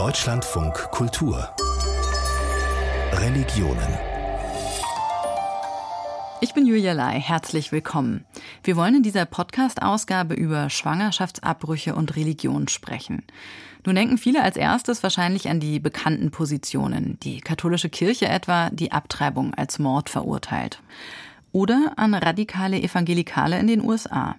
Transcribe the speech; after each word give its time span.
Deutschlandfunk 0.00 0.72
Kultur 0.92 1.50
Religionen 3.12 3.98
ich 6.40 6.54
bin 6.54 6.64
Julia 6.64 6.94
Lai, 6.94 7.20
herzlich 7.20 7.70
willkommen. 7.70 8.24
Wir 8.64 8.76
wollen 8.76 8.94
in 8.94 9.02
dieser 9.02 9.26
Podcast-Ausgabe 9.26 10.32
über 10.32 10.70
Schwangerschaftsabbrüche 10.70 11.94
und 11.94 12.16
Religion 12.16 12.66
sprechen. 12.68 13.24
Nun 13.84 13.94
denken 13.94 14.16
viele 14.16 14.42
als 14.42 14.56
erstes 14.56 15.02
wahrscheinlich 15.02 15.50
an 15.50 15.60
die 15.60 15.80
bekannten 15.80 16.30
Positionen, 16.30 17.18
die 17.22 17.42
katholische 17.42 17.90
Kirche 17.90 18.26
etwa, 18.26 18.70
die 18.70 18.92
Abtreibung 18.92 19.52
als 19.52 19.78
Mord 19.78 20.08
verurteilt. 20.08 20.80
Oder 21.52 21.92
an 21.96 22.14
radikale 22.14 22.80
Evangelikale 22.80 23.58
in 23.58 23.66
den 23.66 23.84
USA. 23.84 24.36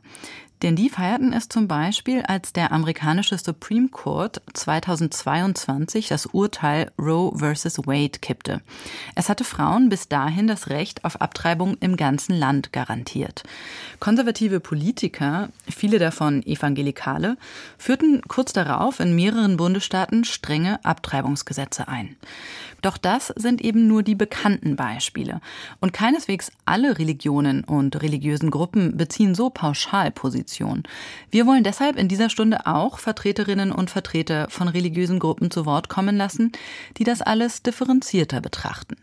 Denn 0.62 0.76
die 0.76 0.90
feierten 0.90 1.34
es 1.34 1.50
zum 1.50 1.68
Beispiel, 1.68 2.22
als 2.22 2.54
der 2.54 2.72
amerikanische 2.72 3.36
Supreme 3.36 3.90
Court 3.90 4.44
2022 4.54 6.08
das 6.08 6.28
Urteil 6.28 6.92
Roe 7.00 7.36
vs. 7.36 7.80
Wade 7.88 8.20
kippte. 8.22 8.62
Es 9.16 9.28
hatte 9.28 9.44
Frauen 9.44 9.90
bis 9.90 10.08
dahin 10.08 10.46
das 10.46 10.70
Recht 10.70 11.04
auf 11.04 11.20
Abtreibung 11.20 11.78
im 11.80 11.98
ganzen 11.98 12.38
Land 12.38 12.72
garantiert. 12.72 13.42
Konservative 14.00 14.60
Politiker, 14.60 15.50
viele 15.68 15.98
davon 15.98 16.46
Evangelikale, 16.46 17.38
führten 17.80 18.22
kurz 18.28 18.54
darauf 18.54 19.00
in 19.00 19.16
mehreren 19.16 19.58
Bundesstaaten 19.58 20.26
strenge 20.26 20.84
Abtreibungsgesetze 20.86 21.88
ein. 21.88 22.18
Doch 22.84 22.98
das 22.98 23.28
sind 23.36 23.62
eben 23.62 23.88
nur 23.88 24.04
die 24.04 24.16
bekannten 24.16 24.76
Beispiele. 24.76 25.40
Und 25.80 25.94
keineswegs 25.94 26.52
alle 26.66 26.98
Religionen 26.98 27.64
und 27.64 28.02
religiösen 28.02 28.50
Gruppen 28.50 28.98
beziehen 28.98 29.36
so 29.36 29.50
pauschal 29.50 30.12
Position. 30.12 30.51
Wir 30.60 31.46
wollen 31.46 31.64
deshalb 31.64 31.98
in 31.98 32.08
dieser 32.08 32.30
Stunde 32.30 32.66
auch 32.66 33.00
Vertreterinnen 33.00 33.72
und 33.72 33.90
Vertreter 33.90 34.50
von 34.50 34.68
religiösen 34.68 35.20
Gruppen 35.20 35.52
zu 35.52 35.66
Wort 35.66 35.90
kommen 35.90 36.18
lassen, 36.18 36.52
die 36.98 37.04
das 37.04 37.22
alles 37.22 37.64
differenzierter 37.64 38.42
betrachten. 38.42 38.96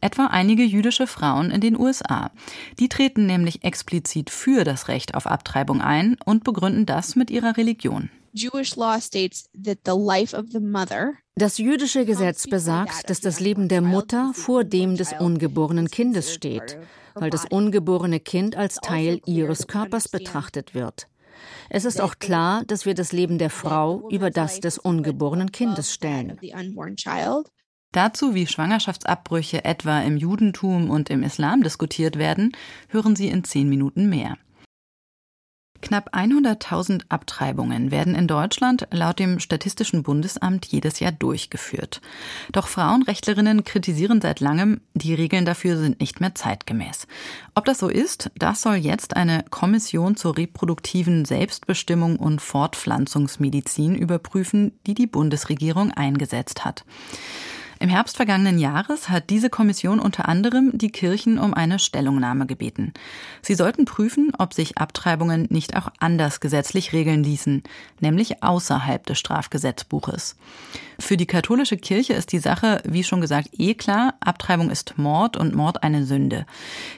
Etwa 0.00 0.26
einige 0.26 0.64
jüdische 0.64 1.06
Frauen 1.06 1.50
in 1.50 1.60
den 1.60 1.78
USA. 1.78 2.30
Die 2.78 2.88
treten 2.88 3.26
nämlich 3.26 3.64
explizit 3.64 4.30
für 4.30 4.64
das 4.64 4.88
Recht 4.88 5.14
auf 5.14 5.26
Abtreibung 5.26 5.82
ein 5.82 6.16
und 6.24 6.44
begründen 6.44 6.86
das 6.86 7.16
mit 7.16 7.30
ihrer 7.30 7.56
Religion. 7.58 8.08
Das 11.34 11.58
jüdische 11.58 12.04
Gesetz 12.04 12.46
besagt, 12.46 13.10
dass 13.10 13.20
das 13.20 13.40
Leben 13.40 13.68
der 13.68 13.80
Mutter 13.80 14.32
vor 14.34 14.64
dem 14.64 14.96
des 14.96 15.12
ungeborenen 15.18 15.90
Kindes 15.90 16.32
steht, 16.32 16.78
weil 17.14 17.30
das 17.30 17.46
ungeborene 17.46 18.20
Kind 18.20 18.56
als 18.56 18.76
Teil 18.76 19.20
ihres 19.26 19.66
Körpers 19.66 20.08
betrachtet 20.08 20.74
wird. 20.74 21.08
Es 21.68 21.84
ist 21.84 22.00
auch 22.00 22.18
klar, 22.18 22.64
dass 22.66 22.86
wir 22.86 22.94
das 22.94 23.12
Leben 23.12 23.38
der 23.38 23.50
Frau 23.50 24.08
über 24.10 24.30
das 24.30 24.60
des 24.60 24.78
ungeborenen 24.78 25.52
Kindes 25.52 25.92
stellen. 25.92 26.38
Dazu, 27.92 28.34
wie 28.34 28.46
Schwangerschaftsabbrüche 28.46 29.64
etwa 29.64 30.00
im 30.00 30.16
Judentum 30.16 30.90
und 30.90 31.10
im 31.10 31.22
Islam 31.24 31.62
diskutiert 31.62 32.18
werden, 32.18 32.52
hören 32.88 33.16
Sie 33.16 33.28
in 33.28 33.42
zehn 33.42 33.68
Minuten 33.68 34.08
mehr. 34.08 34.36
Knapp 35.82 36.14
100.000 36.14 37.02
Abtreibungen 37.08 37.90
werden 37.90 38.14
in 38.14 38.26
Deutschland 38.26 38.86
laut 38.90 39.18
dem 39.18 39.38
Statistischen 39.40 40.02
Bundesamt 40.02 40.66
jedes 40.66 41.00
Jahr 41.00 41.12
durchgeführt. 41.12 42.00
Doch 42.52 42.68
Frauenrechtlerinnen 42.68 43.64
kritisieren 43.64 44.20
seit 44.20 44.40
langem, 44.40 44.80
die 44.94 45.14
Regeln 45.14 45.44
dafür 45.44 45.76
sind 45.76 46.00
nicht 46.00 46.20
mehr 46.20 46.34
zeitgemäß. 46.34 47.06
Ob 47.54 47.64
das 47.64 47.78
so 47.78 47.88
ist, 47.88 48.30
das 48.36 48.62
soll 48.62 48.76
jetzt 48.76 49.16
eine 49.16 49.44
Kommission 49.50 50.16
zur 50.16 50.36
reproduktiven 50.36 51.24
Selbstbestimmung 51.24 52.16
und 52.16 52.40
Fortpflanzungsmedizin 52.40 53.94
überprüfen, 53.94 54.72
die 54.86 54.94
die 54.94 55.06
Bundesregierung 55.06 55.92
eingesetzt 55.92 56.64
hat. 56.64 56.84
Im 57.82 57.88
Herbst 57.88 58.18
vergangenen 58.18 58.58
Jahres 58.58 59.08
hat 59.08 59.30
diese 59.30 59.48
Kommission 59.48 60.00
unter 60.00 60.28
anderem 60.28 60.76
die 60.76 60.90
Kirchen 60.90 61.38
um 61.38 61.54
eine 61.54 61.78
Stellungnahme 61.78 62.44
gebeten. 62.44 62.92
Sie 63.40 63.54
sollten 63.54 63.86
prüfen, 63.86 64.32
ob 64.36 64.52
sich 64.52 64.76
Abtreibungen 64.76 65.46
nicht 65.48 65.74
auch 65.74 65.88
anders 65.98 66.40
gesetzlich 66.40 66.92
regeln 66.92 67.24
ließen, 67.24 67.62
nämlich 68.00 68.42
außerhalb 68.42 69.06
des 69.06 69.18
Strafgesetzbuches. 69.18 70.36
Für 71.00 71.16
die 71.16 71.26
katholische 71.26 71.78
Kirche 71.78 72.12
ist 72.12 72.30
die 72.30 72.38
Sache, 72.38 72.82
wie 72.84 73.02
schon 73.02 73.22
gesagt, 73.22 73.48
eh 73.58 73.74
klar, 73.74 74.14
Abtreibung 74.20 74.70
ist 74.70 74.98
Mord 74.98 75.36
und 75.36 75.54
Mord 75.54 75.82
eine 75.82 76.04
Sünde. 76.04 76.44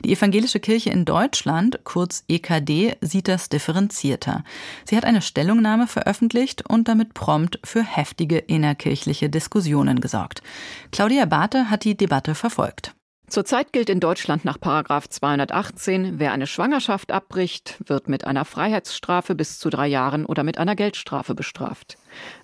Die 0.04 0.12
evangelische 0.12 0.58
Kirche 0.58 0.90
in 0.90 1.04
Deutschland, 1.04 1.80
kurz 1.84 2.24
EKD, 2.28 2.96
sieht 3.00 3.28
das 3.28 3.48
differenzierter. 3.48 4.42
Sie 4.84 4.96
hat 4.96 5.04
eine 5.04 5.22
Stellungnahme 5.22 5.86
veröffentlicht 5.86 6.68
und 6.68 6.88
damit 6.88 7.14
prompt 7.14 7.60
für 7.64 7.84
heftige 7.84 8.38
innerkirchliche 8.38 9.30
Diskussionen 9.30 10.00
gesorgt. 10.00 10.42
Claudia 10.90 11.24
Barthe 11.24 11.70
hat 11.70 11.84
die 11.84 11.96
Debatte 11.96 12.34
verfolgt. 12.34 12.94
Zurzeit 13.32 13.72
gilt 13.72 13.88
in 13.88 13.98
Deutschland 13.98 14.44
nach 14.44 14.58
218, 14.58 16.18
wer 16.18 16.32
eine 16.32 16.46
Schwangerschaft 16.46 17.10
abbricht, 17.10 17.78
wird 17.86 18.06
mit 18.06 18.26
einer 18.26 18.44
Freiheitsstrafe 18.44 19.34
bis 19.34 19.58
zu 19.58 19.70
drei 19.70 19.86
Jahren 19.86 20.26
oder 20.26 20.42
mit 20.42 20.58
einer 20.58 20.76
Geldstrafe 20.76 21.34
bestraft. 21.34 21.96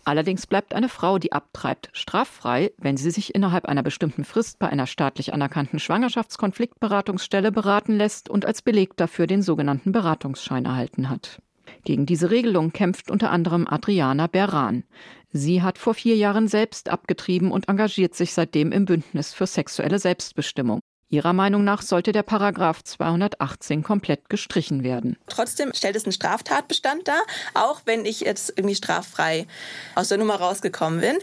Allerdings 0.07 0.47
bleibt 0.47 0.73
eine 0.73 0.89
Frau, 0.89 1.19
die 1.19 1.33
abtreibt, 1.33 1.91
straffrei, 1.93 2.73
wenn 2.79 2.97
sie 2.97 3.11
sich 3.11 3.35
innerhalb 3.35 3.67
einer 3.67 3.83
bestimmten 3.83 4.25
Frist 4.25 4.59
bei 4.59 4.71
einer 4.71 4.87
staatlich 4.87 5.35
anerkannten 5.35 5.79
Schwangerschaftskonfliktberatungsstelle 5.79 7.53
beraten 7.53 7.95
lässt 7.95 8.31
und 8.31 8.47
als 8.47 8.63
Beleg 8.63 8.97
dafür 8.97 9.27
den 9.27 9.43
sogenannten 9.43 9.93
Beratungsschein 9.93 10.65
erhalten 10.65 11.11
hat. 11.11 11.43
Gegen 11.85 12.07
diese 12.07 12.31
Regelung 12.31 12.73
kämpft 12.73 13.11
unter 13.11 13.31
anderem 13.31 13.67
Adriana 13.67 14.27
Beran. 14.27 14.85
Sie 15.31 15.63
hat 15.63 15.79
vor 15.79 15.95
vier 15.95 16.17
Jahren 16.17 16.49
selbst 16.49 16.89
abgetrieben 16.89 17.53
und 17.53 17.69
engagiert 17.69 18.15
sich 18.15 18.33
seitdem 18.33 18.73
im 18.73 18.85
Bündnis 18.85 19.33
für 19.33 19.47
sexuelle 19.47 19.99
Selbstbestimmung. 19.99 20.81
Ihrer 21.11 21.33
Meinung 21.33 21.65
nach 21.65 21.81
sollte 21.81 22.13
der 22.13 22.23
Paragraph 22.23 22.85
218 22.85 23.83
komplett 23.83 24.29
gestrichen 24.29 24.83
werden. 24.83 25.17
Trotzdem 25.27 25.73
stellt 25.75 25.97
es 25.97 26.05
einen 26.05 26.13
Straftatbestand 26.13 27.09
dar, 27.09 27.23
auch 27.55 27.81
wenn 27.87 28.05
ich 28.05 28.21
jetzt 28.21 28.53
irgendwie 28.57 28.75
straffrei 28.75 29.47
aus 29.95 30.09
der 30.09 30.19
Nummer 30.19 30.35
rausgekommen 30.35 31.01
bin. 31.01 31.17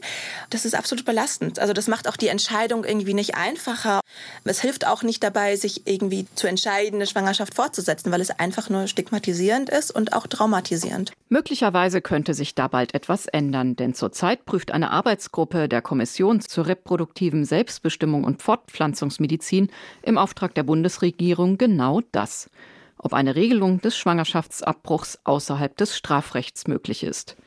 Das 0.50 0.66
ist 0.66 0.74
absolut 0.74 1.06
belastend. 1.06 1.60
Also 1.60 1.74
das 1.74 1.88
macht 1.88 2.08
auch 2.08 2.18
die 2.18 2.30
Entscheidung 2.30 2.84
irgendwie 2.84 3.14
nicht 3.14 3.36
einfacher. 3.36 4.00
Es 4.44 4.60
hilft 4.60 4.88
auch 4.88 5.04
nicht 5.04 5.24
dabei, 5.24 5.56
sich 5.56 5.86
irgendwie 5.86 6.26
zu 6.34 6.48
entscheiden, 6.48 6.96
eine 6.96 7.06
Schwangerschaft 7.06 7.54
fortzusetzen, 7.54 8.12
weil 8.12 8.22
es 8.22 8.32
einfach 8.32 8.70
nur 8.72 8.88
stigmatisierend 8.88 9.70
ist 9.70 9.92
und 9.92 10.14
auch 10.14 10.26
traumatisierend. 10.26 11.12
Möglicherweise 11.30 12.02
könnte 12.02 12.34
sich 12.34 12.56
da 12.56 12.68
bald 12.68 12.96
etwas 12.96 13.28
ändern, 13.28 13.76
denn 13.76 13.94
zurzeit 13.94 14.46
prüft 14.46 14.72
eine 14.72 14.90
Arbeitsgruppe 14.90 15.70
der 15.70 15.84
Kommission 15.84 16.42
zur 16.42 16.66
reproduktiven 16.66 17.46
Selbstbestimmung 17.46 18.24
und 18.24 18.42
Fortpflanzungsmedizin 18.42 19.70
im 20.02 20.18
Auftrag 20.18 20.56
der 20.56 20.64
Bundesregierung 20.64 21.58
genau 21.58 22.02
das, 22.12 22.50
ob 22.98 23.14
eine 23.14 23.36
Regelung 23.36 23.82
des 23.82 23.98
Schwangerschaftsabbruchs 23.98 25.20
außerhalb 25.24 25.76
des 25.78 25.98
Strafrechts 25.98 26.68
möglich 26.68 27.04
ist. 27.04 27.38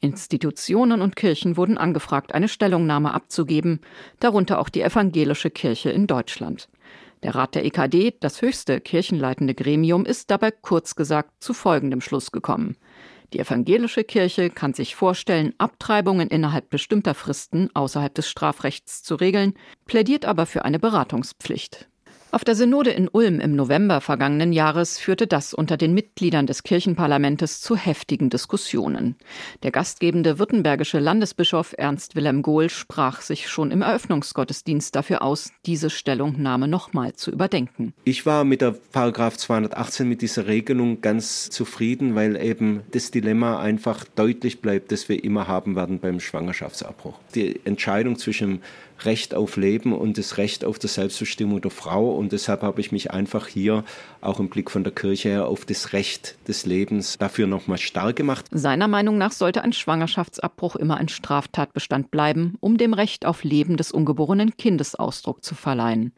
Institutionen 0.00 1.02
und 1.02 1.16
Kirchen 1.16 1.56
wurden 1.56 1.78
angefragt, 1.78 2.32
eine 2.32 2.48
Stellungnahme 2.48 3.12
abzugeben, 3.12 3.80
darunter 4.18 4.58
auch 4.58 4.68
die 4.68 4.82
evangelische 4.82 5.50
Kirche 5.50 5.90
in 5.90 6.06
Deutschland. 6.06 6.68
Der 7.22 7.34
Rat 7.34 7.54
der 7.54 7.66
EKD, 7.66 8.14
das 8.20 8.40
höchste 8.40 8.80
kirchenleitende 8.80 9.54
Gremium, 9.54 10.06
ist 10.06 10.30
dabei 10.30 10.50
kurz 10.50 10.96
gesagt 10.96 11.30
zu 11.42 11.52
folgendem 11.52 12.00
Schluss 12.00 12.32
gekommen. 12.32 12.76
Die 13.32 13.38
evangelische 13.38 14.04
Kirche 14.04 14.50
kann 14.50 14.74
sich 14.74 14.94
vorstellen, 14.96 15.54
Abtreibungen 15.58 16.28
innerhalb 16.28 16.70
bestimmter 16.70 17.14
Fristen 17.14 17.70
außerhalb 17.74 18.14
des 18.14 18.28
Strafrechts 18.28 19.02
zu 19.02 19.14
regeln, 19.16 19.54
plädiert 19.84 20.24
aber 20.24 20.46
für 20.46 20.64
eine 20.64 20.78
Beratungspflicht. 20.78 21.89
Auf 22.32 22.44
der 22.44 22.54
Synode 22.54 22.90
in 22.90 23.08
Ulm 23.08 23.40
im 23.40 23.56
November 23.56 24.00
vergangenen 24.00 24.52
Jahres 24.52 25.00
führte 25.00 25.26
das 25.26 25.52
unter 25.52 25.76
den 25.76 25.92
Mitgliedern 25.94 26.46
des 26.46 26.62
Kirchenparlamentes 26.62 27.60
zu 27.60 27.74
heftigen 27.74 28.30
Diskussionen. 28.30 29.16
Der 29.64 29.72
gastgebende 29.72 30.38
württembergische 30.38 31.00
Landesbischof 31.00 31.74
Ernst 31.76 32.14
Wilhelm 32.14 32.42
Gohl 32.42 32.70
sprach 32.70 33.20
sich 33.20 33.48
schon 33.48 33.72
im 33.72 33.82
Eröffnungsgottesdienst 33.82 34.94
dafür 34.94 35.22
aus, 35.22 35.50
diese 35.66 35.90
Stellungnahme 35.90 36.68
nochmal 36.68 37.14
zu 37.14 37.32
überdenken. 37.32 37.94
Ich 38.04 38.26
war 38.26 38.44
mit 38.44 38.60
der 38.60 38.76
Paragraph 38.92 39.36
218 39.36 40.08
mit 40.08 40.22
dieser 40.22 40.46
Regelung 40.46 41.00
ganz 41.00 41.50
zufrieden, 41.50 42.14
weil 42.14 42.40
eben 42.40 42.82
das 42.92 43.10
Dilemma 43.10 43.58
einfach 43.58 44.04
deutlich 44.04 44.60
bleibt, 44.60 44.92
das 44.92 45.08
wir 45.08 45.24
immer 45.24 45.48
haben 45.48 45.74
werden 45.74 45.98
beim 45.98 46.20
Schwangerschaftsabbruch. 46.20 47.18
Die 47.34 47.58
Entscheidung 47.64 48.16
zwischen 48.16 48.62
Recht 49.04 49.34
auf 49.34 49.56
Leben 49.56 49.92
und 49.92 50.18
das 50.18 50.38
Recht 50.38 50.64
auf 50.64 50.78
die 50.78 50.88
Selbstbestimmung 50.88 51.60
der 51.60 51.70
Frau. 51.70 52.10
Und 52.10 52.32
deshalb 52.32 52.62
habe 52.62 52.80
ich 52.80 52.92
mich 52.92 53.10
einfach 53.10 53.46
hier 53.46 53.84
auch 54.20 54.40
im 54.40 54.48
Blick 54.48 54.70
von 54.70 54.84
der 54.84 54.92
Kirche 54.92 55.30
her 55.30 55.46
auf 55.46 55.64
das 55.64 55.92
Recht 55.92 56.36
des 56.48 56.66
Lebens 56.66 57.16
dafür 57.18 57.46
nochmal 57.46 57.78
stark 57.78 58.16
gemacht. 58.16 58.46
Seiner 58.50 58.88
Meinung 58.88 59.18
nach 59.18 59.32
sollte 59.32 59.62
ein 59.62 59.72
Schwangerschaftsabbruch 59.72 60.76
immer 60.76 60.96
ein 60.96 61.08
Straftatbestand 61.08 62.10
bleiben, 62.10 62.56
um 62.60 62.76
dem 62.76 62.94
Recht 62.94 63.26
auf 63.26 63.44
Leben 63.44 63.76
des 63.76 63.92
ungeborenen 63.92 64.56
Kindes 64.56 64.94
Ausdruck 64.94 65.44
zu 65.44 65.54
verleihen. 65.54 66.12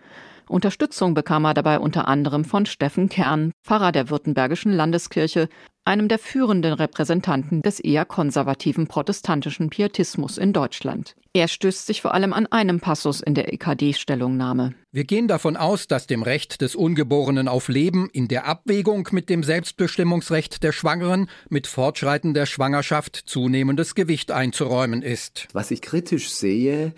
Unterstützung 0.48 1.14
bekam 1.14 1.46
er 1.46 1.54
dabei 1.54 1.78
unter 1.78 2.08
anderem 2.08 2.44
von 2.44 2.66
Steffen 2.66 3.08
Kern, 3.08 3.52
Pfarrer 3.64 3.90
der 3.90 4.10
Württembergischen 4.10 4.72
Landeskirche, 4.72 5.48
einem 5.84 6.08
der 6.08 6.18
führenden 6.18 6.72
Repräsentanten 6.72 7.62
des 7.62 7.80
eher 7.80 8.04
konservativen 8.04 8.86
protestantischen 8.86 9.70
Pietismus 9.70 10.38
in 10.38 10.52
Deutschland. 10.52 11.16
Er 11.34 11.48
stößt 11.48 11.86
sich 11.86 12.02
vor 12.02 12.12
allem 12.12 12.34
an 12.34 12.46
einem 12.46 12.80
Passus 12.80 13.22
in 13.22 13.34
der 13.34 13.52
EKD-Stellungnahme. 13.54 14.74
Wir 14.92 15.04
gehen 15.04 15.28
davon 15.28 15.56
aus, 15.56 15.88
dass 15.88 16.06
dem 16.06 16.22
Recht 16.22 16.60
des 16.60 16.74
Ungeborenen 16.74 17.48
auf 17.48 17.68
Leben 17.68 18.10
in 18.12 18.28
der 18.28 18.46
Abwägung 18.46 19.08
mit 19.12 19.30
dem 19.30 19.42
Selbstbestimmungsrecht 19.42 20.62
der 20.62 20.72
Schwangeren 20.72 21.30
mit 21.48 21.66
Fortschreiten 21.66 22.34
der 22.34 22.44
Schwangerschaft 22.44 23.16
zunehmendes 23.16 23.94
Gewicht 23.94 24.30
einzuräumen 24.30 25.00
ist. 25.00 25.48
Was 25.54 25.70
ich 25.70 25.80
kritisch 25.80 26.30
sehe, 26.30 26.92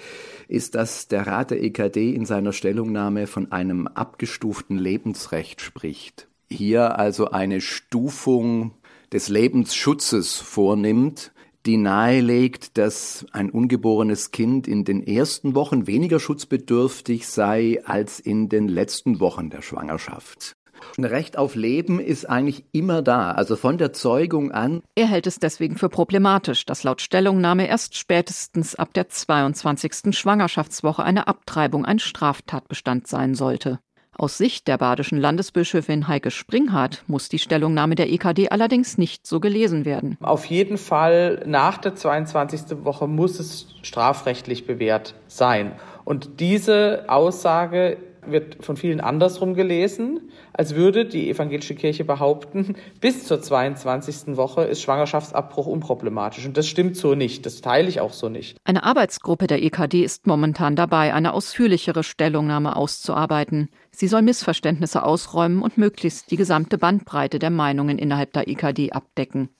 ist, 0.48 0.74
dass 0.74 1.06
der 1.06 1.28
Rat 1.28 1.52
der 1.52 1.62
EKD 1.62 2.12
in 2.12 2.26
seiner 2.26 2.52
Stellungnahme 2.52 3.28
von 3.28 3.52
einem 3.52 3.86
abgestuften 3.86 4.78
Lebensrecht 4.78 5.60
spricht. 5.60 6.26
Hier 6.50 6.98
also 6.98 7.30
eine 7.30 7.60
Stufung 7.60 8.72
des 9.12 9.28
Lebensschutzes 9.28 10.36
vornimmt, 10.36 11.32
die 11.66 11.76
nahelegt, 11.76 12.76
dass 12.76 13.24
ein 13.32 13.50
ungeborenes 13.50 14.30
Kind 14.30 14.68
in 14.68 14.84
den 14.84 15.06
ersten 15.06 15.54
Wochen 15.54 15.86
weniger 15.86 16.20
schutzbedürftig 16.20 17.26
sei 17.26 17.80
als 17.84 18.20
in 18.20 18.48
den 18.48 18.68
letzten 18.68 19.20
Wochen 19.20 19.50
der 19.50 19.62
Schwangerschaft. 19.62 20.56
Ein 20.98 21.04
Recht 21.04 21.38
auf 21.38 21.54
Leben 21.54 21.98
ist 21.98 22.28
eigentlich 22.28 22.64
immer 22.72 23.00
da, 23.00 23.30
also 23.30 23.56
von 23.56 23.78
der 23.78 23.92
Zeugung 23.92 24.52
an. 24.52 24.82
Er 24.94 25.06
hält 25.06 25.26
es 25.26 25.38
deswegen 25.38 25.76
für 25.76 25.88
problematisch, 25.88 26.66
dass 26.66 26.84
laut 26.84 27.00
Stellungnahme 27.00 27.66
erst 27.66 27.96
spätestens 27.96 28.74
ab 28.74 28.92
der 28.92 29.08
22. 29.08 30.16
Schwangerschaftswoche 30.16 31.02
eine 31.02 31.26
Abtreibung 31.26 31.84
ein 31.84 31.98
Straftatbestand 31.98 33.06
sein 33.06 33.34
sollte. 33.34 33.80
Aus 34.16 34.38
Sicht 34.38 34.68
der 34.68 34.78
badischen 34.78 35.18
Landesbischöfin 35.18 36.06
Heike 36.06 36.30
Springhardt 36.30 37.02
muss 37.06 37.28
die 37.28 37.38
Stellungnahme 37.38 37.96
der 37.96 38.10
EKD 38.12 38.50
allerdings 38.50 38.96
nicht 38.96 39.26
so 39.26 39.40
gelesen 39.40 39.84
werden. 39.84 40.16
Auf 40.20 40.44
jeden 40.46 40.78
Fall 40.78 41.42
nach 41.46 41.78
der 41.78 41.94
22. 41.94 42.84
Woche 42.84 43.08
muss 43.08 43.40
es 43.40 43.66
strafrechtlich 43.82 44.66
bewährt 44.66 45.14
sein. 45.26 45.72
Und 46.04 46.40
diese 46.40 47.04
Aussage 47.08 47.96
wird 48.26 48.64
von 48.64 48.76
vielen 48.76 49.00
andersrum 49.00 49.54
gelesen, 49.54 50.30
als 50.52 50.74
würde 50.74 51.04
die 51.04 51.28
evangelische 51.30 51.74
Kirche 51.74 52.04
behaupten, 52.04 52.76
bis 53.00 53.26
zur 53.26 53.40
22. 53.40 54.36
Woche 54.36 54.62
ist 54.62 54.82
Schwangerschaftsabbruch 54.82 55.66
unproblematisch. 55.66 56.46
Und 56.46 56.56
das 56.56 56.66
stimmt 56.66 56.96
so 56.96 57.14
nicht. 57.14 57.46
Das 57.46 57.60
teile 57.60 57.88
ich 57.88 58.00
auch 58.00 58.12
so 58.12 58.28
nicht. 58.28 58.56
Eine 58.64 58.84
Arbeitsgruppe 58.84 59.46
der 59.46 59.62
EKD 59.62 60.02
ist 60.04 60.26
momentan 60.26 60.76
dabei, 60.76 61.12
eine 61.12 61.32
ausführlichere 61.32 62.02
Stellungnahme 62.02 62.76
auszuarbeiten. 62.76 63.68
Sie 63.96 64.08
soll 64.08 64.22
Missverständnisse 64.22 65.04
ausräumen 65.04 65.62
und 65.62 65.78
möglichst 65.78 66.32
die 66.32 66.36
gesamte 66.36 66.78
Bandbreite 66.78 67.38
der 67.38 67.50
Meinungen 67.50 67.96
innerhalb 67.96 68.32
der 68.32 68.48
EKD 68.48 68.90
abdecken. 68.90 69.50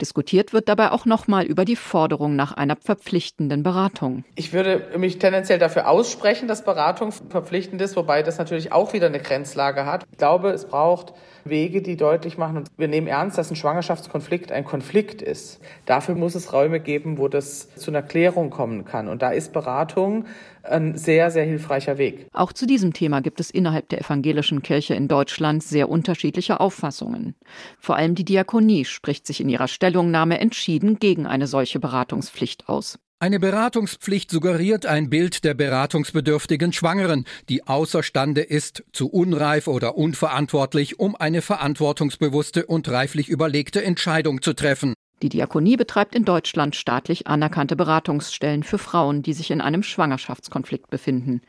Diskutiert 0.00 0.52
wird 0.52 0.68
dabei 0.68 0.92
auch 0.92 1.06
nochmal 1.06 1.44
über 1.44 1.64
die 1.64 1.74
Forderung 1.74 2.36
nach 2.36 2.52
einer 2.52 2.76
verpflichtenden 2.76 3.64
Beratung. 3.64 4.24
Ich 4.36 4.52
würde 4.52 4.86
mich 4.96 5.18
tendenziell 5.18 5.58
dafür 5.58 5.88
aussprechen, 5.88 6.46
dass 6.46 6.64
Beratung 6.64 7.10
verpflichtend 7.10 7.82
ist, 7.82 7.96
wobei 7.96 8.22
das 8.22 8.38
natürlich 8.38 8.72
auch 8.72 8.92
wieder 8.92 9.08
eine 9.08 9.18
Grenzlage 9.18 9.84
hat. 9.86 10.04
Ich 10.12 10.18
glaube, 10.18 10.50
es 10.50 10.66
braucht 10.66 11.12
Wege, 11.44 11.82
die 11.82 11.96
deutlich 11.96 12.38
machen, 12.38 12.58
und 12.58 12.68
wir 12.76 12.88
nehmen 12.88 13.06
ernst, 13.06 13.38
dass 13.38 13.50
ein 13.50 13.56
Schwangerschaftskonflikt 13.56 14.52
ein 14.52 14.64
Konflikt 14.64 15.22
ist. 15.22 15.60
Dafür 15.86 16.14
muss 16.14 16.34
es 16.34 16.52
Räume 16.52 16.80
geben, 16.80 17.18
wo 17.18 17.28
das 17.28 17.74
zu 17.74 17.90
einer 17.90 18.02
Klärung 18.02 18.50
kommen 18.50 18.84
kann. 18.84 19.08
Und 19.08 19.22
da 19.22 19.30
ist 19.30 19.52
Beratung 19.52 20.26
ein 20.62 20.96
sehr, 20.96 21.30
sehr 21.30 21.44
hilfreicher 21.44 21.98
Weg. 21.98 22.26
Auch 22.32 22.52
zu 22.52 22.66
diesem 22.66 22.92
Thema 22.92 23.20
gibt 23.20 23.40
es 23.40 23.50
innerhalb 23.50 23.88
der 23.88 24.00
evangelischen 24.00 24.62
Kirche 24.62 24.94
in 24.94 25.08
Deutschland 25.08 25.62
sehr 25.62 25.88
unterschiedliche 25.88 26.60
Auffassungen. 26.60 27.34
Vor 27.78 27.96
allem 27.96 28.14
die 28.14 28.24
Diakonie 28.24 28.84
spricht 28.84 29.26
sich 29.26 29.40
in 29.40 29.48
ihrer 29.48 29.68
Stellungnahme 29.68 30.38
entschieden 30.40 30.98
gegen 30.98 31.26
eine 31.26 31.46
solche 31.46 31.80
Beratungspflicht 31.80 32.68
aus. 32.68 32.98
Eine 33.22 33.38
Beratungspflicht 33.38 34.30
suggeriert 34.30 34.86
ein 34.86 35.10
Bild 35.10 35.44
der 35.44 35.52
beratungsbedürftigen 35.52 36.72
Schwangeren, 36.72 37.26
die 37.50 37.66
außerstande 37.66 38.40
ist, 38.40 38.82
zu 38.94 39.10
unreif 39.10 39.68
oder 39.68 39.98
unverantwortlich, 39.98 40.98
um 40.98 41.16
eine 41.16 41.42
verantwortungsbewusste 41.42 42.64
und 42.64 42.88
reiflich 42.88 43.28
überlegte 43.28 43.84
Entscheidung 43.84 44.40
zu 44.40 44.54
treffen. 44.54 44.94
Die 45.20 45.28
Diakonie 45.28 45.76
betreibt 45.76 46.14
in 46.14 46.24
Deutschland 46.24 46.76
staatlich 46.76 47.26
anerkannte 47.26 47.76
Beratungsstellen 47.76 48.62
für 48.62 48.78
Frauen, 48.78 49.22
die 49.22 49.34
sich 49.34 49.50
in 49.50 49.60
einem 49.60 49.82
Schwangerschaftskonflikt 49.82 50.88
befinden. 50.88 51.42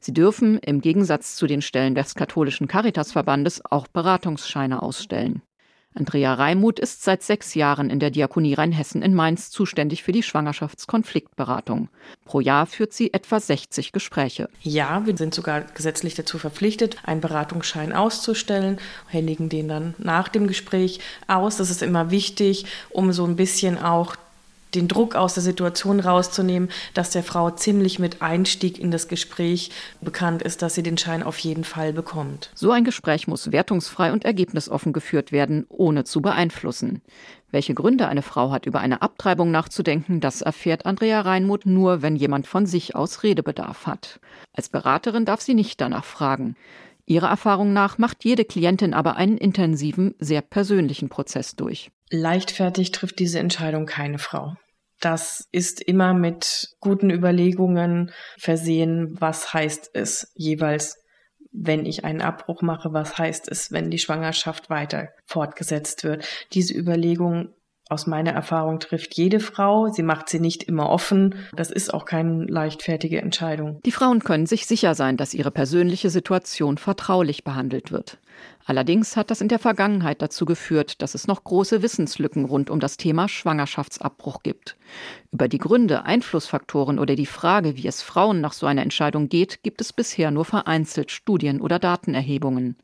Sie 0.00 0.12
dürfen 0.12 0.58
im 0.58 0.82
Gegensatz 0.82 1.36
zu 1.36 1.46
den 1.46 1.62
Stellen 1.62 1.94
des 1.94 2.14
katholischen 2.16 2.68
Caritasverbandes 2.68 3.62
auch 3.64 3.86
Beratungsscheine 3.88 4.82
ausstellen. 4.82 5.40
Andrea 5.96 6.34
Reimuth 6.34 6.80
ist 6.80 7.04
seit 7.04 7.22
sechs 7.22 7.54
Jahren 7.54 7.88
in 7.88 8.00
der 8.00 8.10
Diakonie 8.10 8.54
Rheinhessen 8.54 9.00
in 9.00 9.14
Mainz 9.14 9.50
zuständig 9.50 10.02
für 10.02 10.10
die 10.10 10.24
Schwangerschaftskonfliktberatung. 10.24 11.88
Pro 12.24 12.40
Jahr 12.40 12.66
führt 12.66 12.92
sie 12.92 13.14
etwa 13.14 13.38
60 13.38 13.92
Gespräche. 13.92 14.48
Ja, 14.60 15.06
wir 15.06 15.16
sind 15.16 15.34
sogar 15.34 15.60
gesetzlich 15.60 16.16
dazu 16.16 16.38
verpflichtet, 16.38 16.96
einen 17.04 17.20
Beratungsschein 17.20 17.92
auszustellen, 17.92 18.78
händigen 19.06 19.48
den 19.48 19.68
dann 19.68 19.94
nach 19.98 20.28
dem 20.28 20.48
Gespräch 20.48 20.98
aus. 21.28 21.58
Das 21.58 21.70
ist 21.70 21.82
immer 21.82 22.10
wichtig, 22.10 22.66
um 22.90 23.12
so 23.12 23.24
ein 23.24 23.36
bisschen 23.36 23.78
auch 23.78 24.16
den 24.74 24.88
Druck 24.88 25.14
aus 25.14 25.34
der 25.34 25.42
Situation 25.42 26.00
rauszunehmen, 26.00 26.68
dass 26.94 27.10
der 27.10 27.22
Frau 27.22 27.50
ziemlich 27.50 27.98
mit 27.98 28.22
Einstieg 28.22 28.78
in 28.78 28.90
das 28.90 29.08
Gespräch 29.08 29.70
bekannt 30.00 30.42
ist, 30.42 30.62
dass 30.62 30.74
sie 30.74 30.82
den 30.82 30.98
Schein 30.98 31.22
auf 31.22 31.38
jeden 31.38 31.64
Fall 31.64 31.92
bekommt. 31.92 32.50
So 32.54 32.70
ein 32.70 32.84
Gespräch 32.84 33.26
muss 33.26 33.52
wertungsfrei 33.52 34.12
und 34.12 34.24
ergebnisoffen 34.24 34.92
geführt 34.92 35.32
werden, 35.32 35.66
ohne 35.68 36.04
zu 36.04 36.20
beeinflussen. 36.20 37.02
Welche 37.50 37.74
Gründe 37.74 38.08
eine 38.08 38.22
Frau 38.22 38.50
hat, 38.50 38.66
über 38.66 38.80
eine 38.80 39.00
Abtreibung 39.00 39.52
nachzudenken, 39.52 40.20
das 40.20 40.42
erfährt 40.42 40.86
Andrea 40.86 41.20
Reinmuth 41.20 41.66
nur, 41.66 42.02
wenn 42.02 42.16
jemand 42.16 42.48
von 42.48 42.66
sich 42.66 42.96
aus 42.96 43.22
Redebedarf 43.22 43.86
hat. 43.86 44.18
Als 44.52 44.68
Beraterin 44.68 45.24
darf 45.24 45.40
sie 45.40 45.54
nicht 45.54 45.80
danach 45.80 46.04
fragen. 46.04 46.56
Ihrer 47.06 47.28
Erfahrung 47.28 47.72
nach 47.72 47.98
macht 47.98 48.24
jede 48.24 48.44
Klientin 48.44 48.94
aber 48.94 49.16
einen 49.16 49.36
intensiven, 49.36 50.14
sehr 50.18 50.40
persönlichen 50.40 51.08
Prozess 51.08 51.54
durch. 51.54 51.90
Leichtfertig 52.10 52.92
trifft 52.92 53.18
diese 53.18 53.38
Entscheidung 53.38 53.86
keine 53.86 54.18
Frau. 54.18 54.56
Das 55.00 55.48
ist 55.52 55.80
immer 55.80 56.14
mit 56.14 56.76
guten 56.80 57.10
Überlegungen 57.10 58.12
versehen, 58.38 59.16
was 59.20 59.52
heißt 59.52 59.90
es 59.94 60.32
jeweils, 60.34 60.98
wenn 61.52 61.86
ich 61.86 62.04
einen 62.04 62.20
Abbruch 62.20 62.62
mache, 62.62 62.92
was 62.92 63.16
heißt 63.16 63.48
es, 63.48 63.70
wenn 63.70 63.90
die 63.90 63.98
Schwangerschaft 63.98 64.70
weiter 64.70 65.10
fortgesetzt 65.24 66.04
wird. 66.04 66.26
Diese 66.52 66.74
Überlegungen 66.74 67.54
aus 67.90 68.06
meiner 68.06 68.32
Erfahrung 68.32 68.80
trifft 68.80 69.14
jede 69.14 69.40
Frau. 69.40 69.88
Sie 69.88 70.02
macht 70.02 70.30
sie 70.30 70.40
nicht 70.40 70.62
immer 70.62 70.88
offen. 70.88 71.34
Das 71.54 71.70
ist 71.70 71.92
auch 71.92 72.06
keine 72.06 72.44
leichtfertige 72.44 73.20
Entscheidung. 73.20 73.80
Die 73.84 73.92
Frauen 73.92 74.20
können 74.20 74.46
sich 74.46 74.66
sicher 74.66 74.94
sein, 74.94 75.18
dass 75.18 75.34
ihre 75.34 75.50
persönliche 75.50 76.08
Situation 76.08 76.78
vertraulich 76.78 77.44
behandelt 77.44 77.92
wird. 77.92 78.18
Allerdings 78.66 79.16
hat 79.16 79.30
das 79.30 79.42
in 79.42 79.48
der 79.48 79.58
Vergangenheit 79.58 80.22
dazu 80.22 80.46
geführt, 80.46 81.02
dass 81.02 81.14
es 81.14 81.26
noch 81.26 81.44
große 81.44 81.82
Wissenslücken 81.82 82.46
rund 82.46 82.70
um 82.70 82.80
das 82.80 82.96
Thema 82.96 83.28
Schwangerschaftsabbruch 83.28 84.42
gibt. 84.42 84.76
Über 85.30 85.48
die 85.48 85.58
Gründe, 85.58 86.04
Einflussfaktoren 86.04 86.98
oder 86.98 87.14
die 87.14 87.26
Frage, 87.26 87.76
wie 87.76 87.86
es 87.86 88.00
Frauen 88.00 88.40
nach 88.40 88.54
so 88.54 88.64
einer 88.66 88.82
Entscheidung 88.82 89.28
geht, 89.28 89.62
gibt 89.62 89.82
es 89.82 89.92
bisher 89.92 90.30
nur 90.30 90.46
vereinzelt 90.46 91.10
Studien 91.10 91.60
oder 91.60 91.78
Datenerhebungen. 91.78 92.76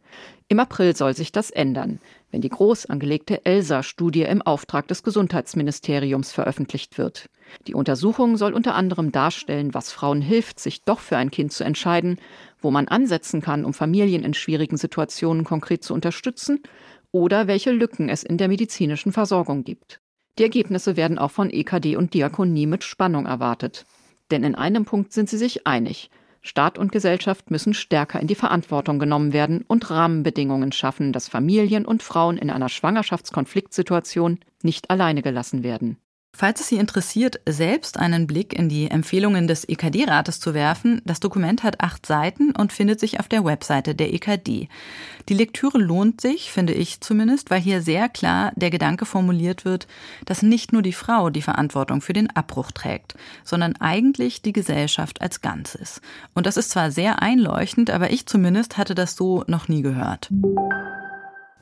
Im 0.48 0.60
April 0.60 0.94
soll 0.94 1.14
sich 1.14 1.32
das 1.32 1.50
ändern, 1.50 2.00
wenn 2.30 2.40
die 2.40 2.48
groß 2.48 2.86
angelegte 2.86 3.44
ELSA-Studie 3.44 4.22
im 4.22 4.42
Auftrag 4.42 4.88
des 4.88 5.02
Gesundheitsministeriums 5.02 6.32
veröffentlicht 6.32 6.98
wird. 6.98 7.28
Die 7.66 7.74
Untersuchung 7.74 8.36
soll 8.36 8.52
unter 8.52 8.74
anderem 8.74 9.12
darstellen, 9.12 9.74
was 9.74 9.92
Frauen 9.92 10.20
hilft, 10.20 10.60
sich 10.60 10.82
doch 10.84 11.00
für 11.00 11.16
ein 11.16 11.30
Kind 11.30 11.52
zu 11.52 11.64
entscheiden, 11.64 12.18
wo 12.60 12.70
man 12.70 12.88
ansetzen 12.88 13.40
kann, 13.40 13.64
um 13.64 13.74
Familien 13.74 14.22
in 14.22 14.34
schwierigen 14.34 14.76
Situationen 14.76 15.44
konkret 15.44 15.82
zu 15.82 15.94
unterstützen, 15.94 16.62
oder 17.12 17.46
welche 17.48 17.72
Lücken 17.72 18.08
es 18.08 18.22
in 18.22 18.38
der 18.38 18.48
medizinischen 18.48 19.12
Versorgung 19.12 19.64
gibt. 19.64 20.00
Die 20.38 20.44
Ergebnisse 20.44 20.96
werden 20.96 21.18
auch 21.18 21.32
von 21.32 21.50
EKD 21.50 21.96
und 21.96 22.14
Diakonie 22.14 22.66
mit 22.66 22.84
Spannung 22.84 23.26
erwartet. 23.26 23.84
Denn 24.30 24.44
in 24.44 24.54
einem 24.54 24.84
Punkt 24.84 25.12
sind 25.12 25.28
sie 25.28 25.38
sich 25.38 25.66
einig. 25.66 26.08
Staat 26.42 26.78
und 26.78 26.90
Gesellschaft 26.90 27.50
müssen 27.50 27.74
stärker 27.74 28.20
in 28.20 28.26
die 28.26 28.34
Verantwortung 28.34 28.98
genommen 28.98 29.32
werden 29.32 29.62
und 29.66 29.90
Rahmenbedingungen 29.90 30.72
schaffen, 30.72 31.12
dass 31.12 31.28
Familien 31.28 31.84
und 31.84 32.02
Frauen 32.02 32.38
in 32.38 32.50
einer 32.50 32.68
Schwangerschaftskonfliktsituation 32.68 34.40
nicht 34.62 34.90
alleine 34.90 35.22
gelassen 35.22 35.62
werden. 35.62 35.98
Falls 36.32 36.60
es 36.60 36.68
Sie 36.68 36.76
interessiert, 36.76 37.40
selbst 37.44 37.98
einen 37.98 38.26
Blick 38.26 38.52
in 38.54 38.68
die 38.68 38.90
Empfehlungen 38.90 39.48
des 39.48 39.68
EKD-Rates 39.68 40.38
zu 40.40 40.54
werfen, 40.54 41.02
das 41.04 41.20
Dokument 41.20 41.64
hat 41.64 41.80
acht 41.80 42.06
Seiten 42.06 42.52
und 42.52 42.72
findet 42.72 43.00
sich 43.00 43.18
auf 43.18 43.28
der 43.28 43.44
Webseite 43.44 43.94
der 43.94 44.14
EKD. 44.14 44.68
Die 45.28 45.34
Lektüre 45.34 45.78
lohnt 45.78 46.20
sich, 46.20 46.52
finde 46.52 46.72
ich 46.72 47.00
zumindest, 47.00 47.50
weil 47.50 47.60
hier 47.60 47.82
sehr 47.82 48.08
klar 48.08 48.52
der 48.54 48.70
Gedanke 48.70 49.06
formuliert 49.06 49.64
wird, 49.64 49.88
dass 50.24 50.42
nicht 50.42 50.72
nur 50.72 50.82
die 50.82 50.92
Frau 50.92 51.30
die 51.30 51.42
Verantwortung 51.42 52.00
für 52.00 52.12
den 52.12 52.30
Abbruch 52.30 52.70
trägt, 52.70 53.16
sondern 53.44 53.76
eigentlich 53.76 54.40
die 54.40 54.52
Gesellschaft 54.52 55.20
als 55.20 55.40
Ganzes. 55.40 56.00
Und 56.32 56.46
das 56.46 56.56
ist 56.56 56.70
zwar 56.70 56.90
sehr 56.90 57.20
einleuchtend, 57.22 57.90
aber 57.90 58.12
ich 58.12 58.26
zumindest 58.26 58.78
hatte 58.78 58.94
das 58.94 59.16
so 59.16 59.44
noch 59.48 59.68
nie 59.68 59.82
gehört. 59.82 60.30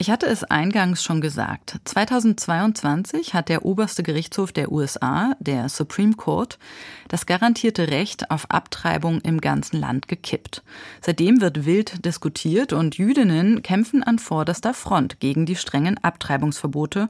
Ich 0.00 0.10
hatte 0.10 0.26
es 0.26 0.44
eingangs 0.44 1.02
schon 1.02 1.20
gesagt. 1.20 1.80
2022 1.84 3.34
hat 3.34 3.48
der 3.48 3.64
oberste 3.64 4.04
Gerichtshof 4.04 4.52
der 4.52 4.70
USA, 4.70 5.34
der 5.40 5.68
Supreme 5.68 6.14
Court, 6.14 6.60
das 7.08 7.26
garantierte 7.26 7.88
Recht 7.88 8.30
auf 8.30 8.48
Abtreibung 8.48 9.20
im 9.22 9.40
ganzen 9.40 9.80
Land 9.80 10.06
gekippt. 10.06 10.62
Seitdem 11.00 11.40
wird 11.40 11.66
wild 11.66 12.04
diskutiert 12.04 12.72
und 12.72 12.96
Jüdinnen 12.96 13.62
kämpfen 13.62 14.04
an 14.04 14.20
vorderster 14.20 14.72
Front 14.72 15.18
gegen 15.18 15.46
die 15.46 15.56
strengen 15.56 15.98
Abtreibungsverbote, 15.98 17.08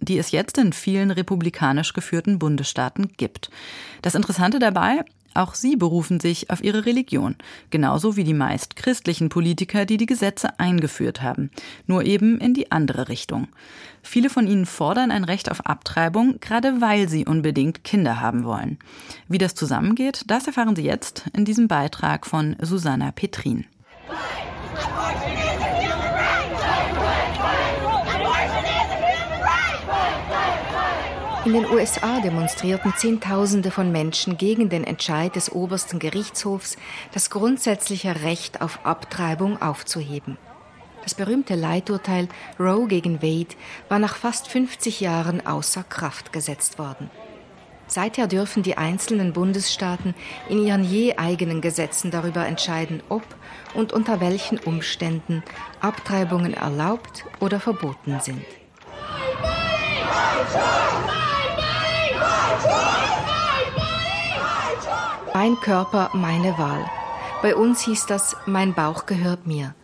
die 0.00 0.16
es 0.16 0.30
jetzt 0.30 0.56
in 0.56 0.72
vielen 0.72 1.10
republikanisch 1.10 1.92
geführten 1.92 2.38
Bundesstaaten 2.38 3.12
gibt. 3.18 3.50
Das 4.00 4.14
Interessante 4.14 4.58
dabei, 4.58 5.04
auch 5.34 5.54
sie 5.54 5.76
berufen 5.76 6.20
sich 6.20 6.50
auf 6.50 6.62
ihre 6.62 6.86
Religion, 6.86 7.36
genauso 7.70 8.16
wie 8.16 8.24
die 8.24 8.34
meist 8.34 8.76
christlichen 8.76 9.28
Politiker, 9.28 9.86
die 9.86 9.96
die 9.96 10.06
Gesetze 10.06 10.58
eingeführt 10.58 11.22
haben, 11.22 11.50
nur 11.86 12.04
eben 12.04 12.38
in 12.38 12.54
die 12.54 12.72
andere 12.72 13.08
Richtung. 13.08 13.48
Viele 14.02 14.30
von 14.30 14.46
ihnen 14.46 14.66
fordern 14.66 15.10
ein 15.10 15.24
Recht 15.24 15.50
auf 15.50 15.66
Abtreibung, 15.66 16.40
gerade 16.40 16.80
weil 16.80 17.08
sie 17.08 17.26
unbedingt 17.26 17.84
Kinder 17.84 18.20
haben 18.20 18.44
wollen. 18.44 18.78
Wie 19.28 19.38
das 19.38 19.54
zusammengeht, 19.54 20.24
das 20.26 20.46
erfahren 20.46 20.76
Sie 20.76 20.84
jetzt 20.84 21.24
in 21.36 21.44
diesem 21.44 21.68
Beitrag 21.68 22.26
von 22.26 22.56
Susanna 22.60 23.12
Petrin. 23.12 23.66
In 31.46 31.54
den 31.54 31.64
USA 31.64 32.20
demonstrierten 32.20 32.92
Zehntausende 32.94 33.70
von 33.70 33.90
Menschen 33.90 34.36
gegen 34.36 34.68
den 34.68 34.84
Entscheid 34.84 35.34
des 35.34 35.50
obersten 35.50 35.98
Gerichtshofs, 35.98 36.76
das 37.12 37.30
grundsätzliche 37.30 38.22
Recht 38.24 38.60
auf 38.60 38.80
Abtreibung 38.84 39.60
aufzuheben. 39.62 40.36
Das 41.02 41.14
berühmte 41.14 41.54
Leiturteil 41.54 42.28
Roe 42.58 42.86
gegen 42.88 43.22
Wade 43.22 43.56
war 43.88 43.98
nach 43.98 44.16
fast 44.16 44.48
50 44.48 45.00
Jahren 45.00 45.46
außer 45.46 45.82
Kraft 45.82 46.30
gesetzt 46.34 46.78
worden. 46.78 47.10
Seither 47.86 48.26
dürfen 48.26 48.62
die 48.62 48.76
einzelnen 48.76 49.32
Bundesstaaten 49.32 50.14
in 50.50 50.62
ihren 50.62 50.84
je 50.84 51.16
eigenen 51.16 51.62
Gesetzen 51.62 52.10
darüber 52.10 52.46
entscheiden, 52.46 53.02
ob 53.08 53.24
und 53.72 53.94
unter 53.94 54.20
welchen 54.20 54.58
Umständen 54.58 55.42
Abtreibungen 55.80 56.52
erlaubt 56.52 57.24
oder 57.40 57.60
verboten 57.60 58.20
sind. 58.20 58.44
Mein 65.34 65.56
Körper, 65.60 66.10
meine 66.12 66.58
Wahl. 66.58 66.84
Bei 67.40 67.56
uns 67.56 67.80
hieß 67.82 68.06
das, 68.06 68.36
mein 68.46 68.74
Bauch 68.74 69.06
gehört 69.06 69.46
mir. 69.46 69.74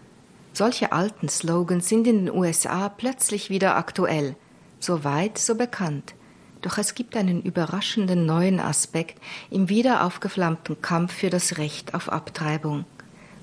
Solche 0.52 0.92
alten 0.92 1.28
Slogans 1.28 1.88
sind 1.88 2.06
in 2.06 2.26
den 2.26 2.34
USA 2.34 2.88
plötzlich 2.88 3.48
wieder 3.48 3.76
aktuell. 3.76 4.36
So 4.80 5.04
weit, 5.04 5.38
so 5.38 5.54
bekannt. 5.54 6.14
Doch 6.62 6.78
es 6.78 6.94
gibt 6.94 7.16
einen 7.16 7.42
überraschenden 7.42 8.26
neuen 8.26 8.60
Aspekt 8.60 9.20
im 9.50 9.68
wieder 9.68 10.04
aufgeflammten 10.04 10.82
Kampf 10.82 11.14
für 11.14 11.30
das 11.30 11.58
Recht 11.58 11.94
auf 11.94 12.10
Abtreibung. 12.10 12.84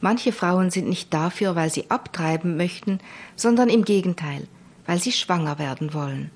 Manche 0.01 0.33
Frauen 0.33 0.69
sind 0.69 0.89
nicht 0.89 1.13
dafür, 1.13 1.55
weil 1.55 1.71
sie 1.71 1.89
abtreiben 1.89 2.57
möchten, 2.57 2.99
sondern 3.35 3.69
im 3.69 3.85
Gegenteil, 3.85 4.47
weil 4.85 4.99
sie 4.99 5.13
schwanger 5.13 5.57
werden 5.57 5.93
wollen. 5.93 6.29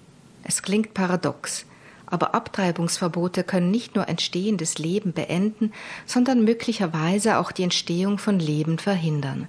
Es 0.44 0.62
klingt 0.62 0.94
paradox, 0.94 1.66
aber 2.08 2.34
Abtreibungsverbote 2.34 3.44
können 3.44 3.70
nicht 3.70 3.96
nur 3.96 4.08
entstehendes 4.08 4.80
Leben 4.80 5.14
beenden, 5.14 5.74
sondern 6.06 6.44
möglicherweise 6.44 7.38
auch 7.38 7.52
die 7.52 7.64
Entstehung 7.64 8.18
von 8.18 8.40
Leben 8.40 8.80
verhindern. 8.80 9.48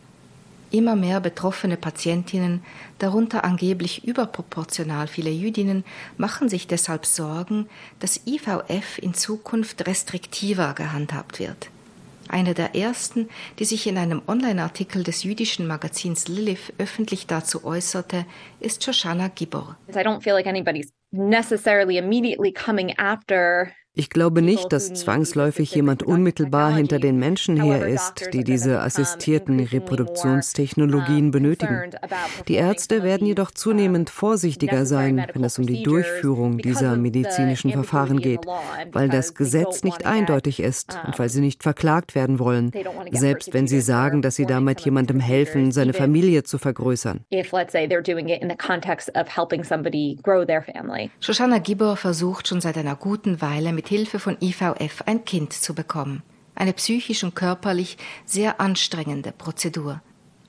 Immer 0.70 0.96
mehr 0.96 1.20
betroffene 1.20 1.78
Patientinnen, 1.78 2.62
darunter 2.98 3.42
angeblich 3.44 4.04
überproportional 4.04 5.08
viele 5.08 5.30
Jüdinnen, 5.30 5.82
machen 6.18 6.50
sich 6.50 6.66
deshalb 6.66 7.06
Sorgen, 7.06 7.68
dass 8.00 8.26
IVF 8.26 8.98
in 8.98 9.14
Zukunft 9.14 9.86
restriktiver 9.86 10.74
gehandhabt 10.74 11.38
wird. 11.38 11.70
Eine 12.28 12.52
der 12.52 12.74
ersten, 12.74 13.30
die 13.58 13.64
sich 13.64 13.86
in 13.86 13.96
einem 13.96 14.20
Online-Artikel 14.26 15.02
des 15.02 15.22
jüdischen 15.22 15.66
Magazins 15.66 16.28
Lilith 16.28 16.74
öffentlich 16.76 17.26
dazu 17.26 17.64
äußerte, 17.64 18.26
ist 18.60 18.84
Shoshana 18.84 19.28
Gibor. 19.28 19.76
I 19.88 19.92
don't 19.92 20.20
feel 20.20 20.34
like 20.34 20.46
anybody's 20.46 20.92
necessarily 21.12 21.96
immediately 21.96 22.52
coming 22.52 22.92
after 22.98 23.74
ich 23.98 24.10
glaube 24.10 24.42
nicht, 24.42 24.72
dass 24.72 24.94
zwangsläufig 24.94 25.74
jemand 25.74 26.04
unmittelbar 26.04 26.72
hinter 26.72 27.00
den 27.00 27.18
Menschen 27.18 27.60
her 27.60 27.88
ist, 27.88 28.32
die 28.32 28.44
diese 28.44 28.80
assistierten 28.80 29.58
Reproduktionstechnologien 29.58 31.32
benötigen. 31.32 31.90
Die 32.46 32.54
Ärzte 32.54 33.02
werden 33.02 33.26
jedoch 33.26 33.50
zunehmend 33.50 34.08
vorsichtiger 34.08 34.86
sein, 34.86 35.26
wenn 35.32 35.42
es 35.42 35.58
um 35.58 35.66
die 35.66 35.82
Durchführung 35.82 36.58
dieser 36.58 36.96
medizinischen 36.96 37.72
Verfahren 37.72 38.20
geht, 38.20 38.46
weil 38.92 39.08
das 39.08 39.34
Gesetz 39.34 39.82
nicht 39.82 40.06
eindeutig 40.06 40.60
ist 40.60 40.96
und 41.04 41.18
weil 41.18 41.28
sie 41.28 41.40
nicht 41.40 41.64
verklagt 41.64 42.14
werden 42.14 42.38
wollen, 42.38 42.70
selbst 43.10 43.52
wenn 43.52 43.66
sie 43.66 43.80
sagen, 43.80 44.22
dass 44.22 44.36
sie 44.36 44.46
damit 44.46 44.78
jemandem 44.80 45.18
helfen, 45.18 45.72
seine 45.72 45.92
Familie 45.92 46.44
zu 46.44 46.58
vergrößern. 46.58 47.24
Shoshana 51.20 51.58
Gibor 51.58 51.96
versucht 51.96 52.46
schon 52.46 52.60
seit 52.60 52.78
einer 52.78 52.94
guten 52.94 53.42
Weile 53.42 53.72
mit 53.72 53.87
Hilfe 53.88 54.18
von 54.18 54.36
IVF 54.40 55.02
ein 55.06 55.24
Kind 55.24 55.52
zu 55.52 55.74
bekommen. 55.74 56.22
Eine 56.54 56.72
psychisch 56.72 57.24
und 57.24 57.34
körperlich 57.34 57.96
sehr 58.24 58.60
anstrengende 58.60 59.32
Prozedur. 59.32 60.02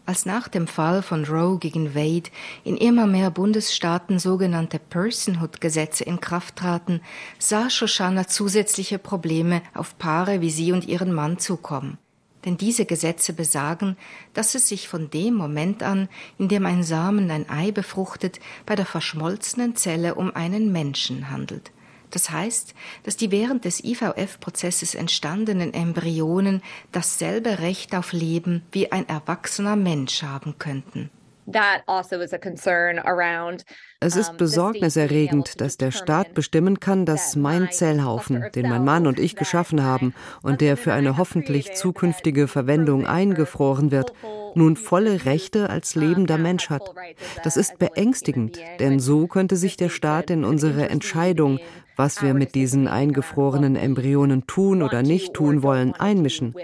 Als 0.05 0.25
nach 0.25 0.47
dem 0.47 0.65
Fall 0.65 1.03
von 1.03 1.23
Roe 1.23 1.59
gegen 1.59 1.93
Wade 1.93 2.31
in 2.63 2.77
immer 2.77 3.05
mehr 3.05 3.29
Bundesstaaten 3.29 4.17
sogenannte 4.17 4.79
Personhood-Gesetze 4.79 6.03
in 6.03 6.19
Kraft 6.19 6.55
traten, 6.55 7.01
sah 7.37 7.69
Shoshana 7.69 8.25
zusätzliche 8.25 8.97
Probleme 8.97 9.61
auf 9.75 9.99
Paare 9.99 10.41
wie 10.41 10.49
sie 10.49 10.71
und 10.71 10.87
ihren 10.87 11.13
Mann 11.13 11.37
zukommen. 11.37 11.99
Denn 12.43 12.57
diese 12.57 12.85
Gesetze 12.85 13.33
besagen, 13.33 13.97
dass 14.33 14.55
es 14.55 14.67
sich 14.67 14.87
von 14.87 15.11
dem 15.11 15.35
Moment 15.35 15.83
an, 15.83 16.09
in 16.39 16.47
dem 16.47 16.65
ein 16.65 16.81
Samen 16.81 17.29
ein 17.29 17.47
Ei 17.47 17.69
befruchtet, 17.69 18.39
bei 18.65 18.75
der 18.75 18.87
verschmolzenen 18.87 19.75
Zelle 19.75 20.15
um 20.15 20.35
einen 20.35 20.71
Menschen 20.71 21.29
handelt. 21.29 21.71
Das 22.11 22.29
heißt, 22.29 22.73
dass 23.03 23.17
die 23.17 23.31
während 23.31 23.65
des 23.65 23.83
IVF-Prozesses 23.83 24.95
entstandenen 24.95 25.73
Embryonen 25.73 26.61
dasselbe 26.91 27.59
Recht 27.59 27.95
auf 27.95 28.13
Leben 28.13 28.63
wie 28.71 28.91
ein 28.91 29.07
erwachsener 29.07 29.75
Mensch 29.75 30.23
haben 30.23 30.55
könnten. 30.57 31.09
Also 34.01 34.19
es 34.19 34.29
ist 34.29 34.37
besorgniserregend, 34.37 35.61
dass 35.61 35.77
der 35.77 35.91
Staat 35.91 36.33
bestimmen 36.33 36.79
kann, 36.79 37.05
dass 37.05 37.35
mein 37.35 37.71
Zellhaufen, 37.71 38.45
den 38.53 38.69
mein 38.69 38.85
Mann 38.85 39.07
und 39.07 39.19
ich 39.19 39.35
geschaffen 39.35 39.83
haben 39.83 40.13
und 40.43 40.61
der 40.61 40.77
für 40.77 40.93
eine 40.93 41.17
hoffentlich 41.17 41.73
zukünftige 41.73 42.47
Verwendung 42.47 43.07
eingefroren 43.07 43.91
wird, 43.91 44.13
nun 44.55 44.75
volle 44.75 45.25
Rechte 45.25 45.69
als 45.69 45.95
lebender 45.95 46.37
Mensch 46.37 46.69
hat. 46.69 46.93
Das 47.43 47.57
ist 47.57 47.79
beängstigend, 47.79 48.59
denn 48.79 48.99
so 48.99 49.27
könnte 49.27 49.55
sich 49.55 49.75
der 49.75 49.89
Staat 49.89 50.29
in 50.29 50.43
unsere 50.43 50.89
Entscheidung, 50.89 51.59
was 51.99 52.23
wir 52.23 52.33
mit 52.33 52.55
diesen 52.55 52.87
eingefrorenen 52.87 53.75
Embryonen 53.75 54.47
tun 54.47 54.81
oder 54.83 55.03
nicht 55.03 55.33
tun 55.33 55.63
wollen, 55.63 55.93
einmischen. 55.95 56.55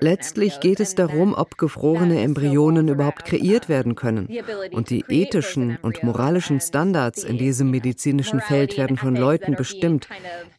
Letztlich 0.00 0.60
geht 0.60 0.80
es 0.80 0.94
darum, 0.94 1.34
ob 1.34 1.58
gefrorene 1.58 2.22
Embryonen 2.22 2.88
überhaupt 2.88 3.26
kreiert 3.26 3.68
werden 3.68 3.96
können. 3.96 4.30
Und 4.72 4.88
die 4.88 5.04
ethischen 5.10 5.76
und 5.82 6.02
moralischen 6.02 6.58
Standards 6.58 7.22
in 7.22 7.36
diesem 7.36 7.70
medizinischen 7.70 8.40
Feld 8.40 8.78
werden 8.78 8.96
von 8.96 9.14
Leuten 9.14 9.56
bestimmt, 9.56 10.08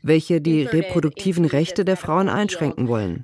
welche 0.04 0.42
die 0.42 0.62
reproduktiven 0.62 1.46
Rechte 1.46 1.84
der 1.84 1.98
Frauen 1.98 2.30
einschränken 2.30 2.88
wollen. 2.88 3.24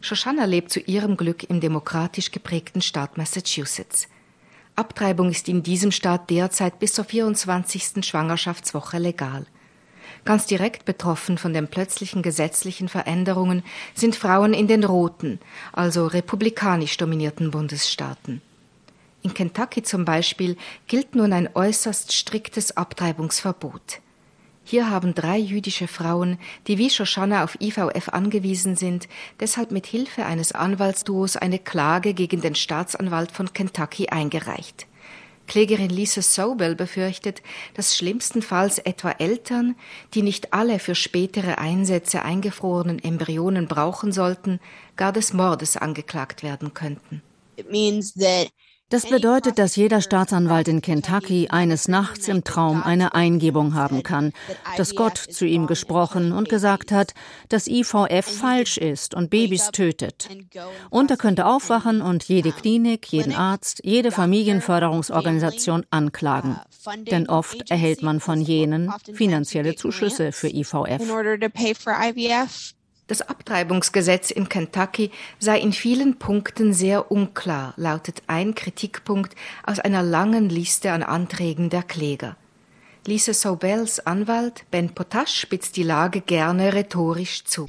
Shoshana 0.00 0.44
lebt 0.46 0.70
zu 0.70 0.80
ihrem 0.80 1.16
Glück 1.16 1.48
im 1.48 1.60
demokratisch 1.60 2.32
geprägten 2.32 2.82
Staat 2.82 3.16
Massachusetts. 3.16 4.08
Abtreibung 4.76 5.30
ist 5.30 5.48
in 5.48 5.62
diesem 5.62 5.90
Staat 5.90 6.28
derzeit 6.28 6.78
bis 6.78 6.92
zur 6.92 7.06
24. 7.06 8.04
Schwangerschaftswoche 8.04 8.98
legal. 8.98 9.46
Ganz 10.26 10.44
direkt 10.46 10.84
betroffen 10.84 11.38
von 11.38 11.54
den 11.54 11.68
plötzlichen 11.68 12.22
gesetzlichen 12.22 12.88
Veränderungen 12.88 13.62
sind 13.94 14.16
Frauen 14.16 14.52
in 14.52 14.66
den 14.66 14.84
roten, 14.84 15.40
also 15.72 16.06
republikanisch 16.06 16.96
dominierten 16.98 17.50
Bundesstaaten. 17.50 18.42
In 19.22 19.32
Kentucky 19.32 19.82
zum 19.82 20.04
Beispiel 20.04 20.56
gilt 20.86 21.14
nun 21.14 21.32
ein 21.32 21.48
äußerst 21.54 22.12
striktes 22.12 22.76
Abtreibungsverbot. 22.76 24.00
Hier 24.68 24.90
haben 24.90 25.14
drei 25.14 25.38
jüdische 25.38 25.86
Frauen, 25.86 26.38
die 26.66 26.76
wie 26.76 26.90
Shoshana 26.90 27.44
auf 27.44 27.56
IVF 27.60 28.08
angewiesen 28.08 28.74
sind, 28.74 29.06
deshalb 29.38 29.70
mit 29.70 29.86
Hilfe 29.86 30.26
eines 30.26 30.50
Anwaltsduos 30.50 31.36
eine 31.36 31.60
Klage 31.60 32.14
gegen 32.14 32.40
den 32.40 32.56
Staatsanwalt 32.56 33.30
von 33.30 33.52
Kentucky 33.52 34.08
eingereicht. 34.08 34.88
Klägerin 35.46 35.90
Lisa 35.90 36.20
Sobel 36.20 36.74
befürchtet, 36.74 37.42
dass 37.74 37.96
schlimmstenfalls 37.96 38.78
etwa 38.80 39.12
Eltern, 39.12 39.76
die 40.14 40.22
nicht 40.22 40.52
alle 40.52 40.80
für 40.80 40.96
spätere 40.96 41.58
Einsätze 41.58 42.22
eingefrorenen 42.22 42.98
Embryonen 42.98 43.68
brauchen 43.68 44.10
sollten, 44.10 44.58
gar 44.96 45.12
des 45.12 45.32
Mordes 45.32 45.76
angeklagt 45.76 46.42
werden 46.42 46.74
könnten. 46.74 47.22
It 47.56 47.70
means 47.70 48.14
that 48.14 48.48
das 48.88 49.08
bedeutet, 49.08 49.58
dass 49.58 49.74
jeder 49.74 50.00
Staatsanwalt 50.00 50.68
in 50.68 50.80
Kentucky 50.80 51.48
eines 51.48 51.88
Nachts 51.88 52.28
im 52.28 52.44
Traum 52.44 52.84
eine 52.84 53.14
Eingebung 53.14 53.74
haben 53.74 54.04
kann, 54.04 54.32
dass 54.76 54.94
Gott 54.94 55.18
zu 55.18 55.44
ihm 55.44 55.66
gesprochen 55.66 56.30
und 56.32 56.48
gesagt 56.48 56.92
hat, 56.92 57.12
dass 57.48 57.66
IVF 57.66 58.24
falsch 58.24 58.78
ist 58.78 59.14
und 59.14 59.28
Babys 59.30 59.70
tötet. 59.72 60.28
Und 60.88 61.10
er 61.10 61.16
könnte 61.16 61.46
aufwachen 61.46 62.00
und 62.00 62.24
jede 62.24 62.52
Klinik, 62.52 63.10
jeden 63.12 63.34
Arzt, 63.34 63.80
jede 63.82 64.12
Familienförderungsorganisation 64.12 65.84
anklagen. 65.90 66.60
Denn 67.10 67.28
oft 67.28 67.68
erhält 67.70 68.02
man 68.02 68.20
von 68.20 68.40
jenen 68.40 68.92
finanzielle 69.12 69.74
Zuschüsse 69.74 70.30
für 70.30 70.48
IVF. 70.48 71.02
Das 73.08 73.22
Abtreibungsgesetz 73.22 74.32
in 74.32 74.48
Kentucky 74.48 75.12
sei 75.38 75.60
in 75.60 75.72
vielen 75.72 76.18
Punkten 76.18 76.72
sehr 76.72 77.12
unklar, 77.12 77.72
lautet 77.76 78.24
ein 78.26 78.56
Kritikpunkt 78.56 79.36
aus 79.64 79.78
einer 79.78 80.02
langen 80.02 80.48
Liste 80.48 80.90
an 80.90 81.04
Anträgen 81.04 81.70
der 81.70 81.84
Kläger. 81.84 82.36
Lisa 83.06 83.32
Sobels 83.32 84.04
Anwalt 84.04 84.64
Ben 84.72 84.92
Potash 84.92 85.38
spitzt 85.38 85.76
die 85.76 85.84
Lage 85.84 86.20
gerne 86.20 86.74
rhetorisch 86.74 87.44
zu. 87.44 87.68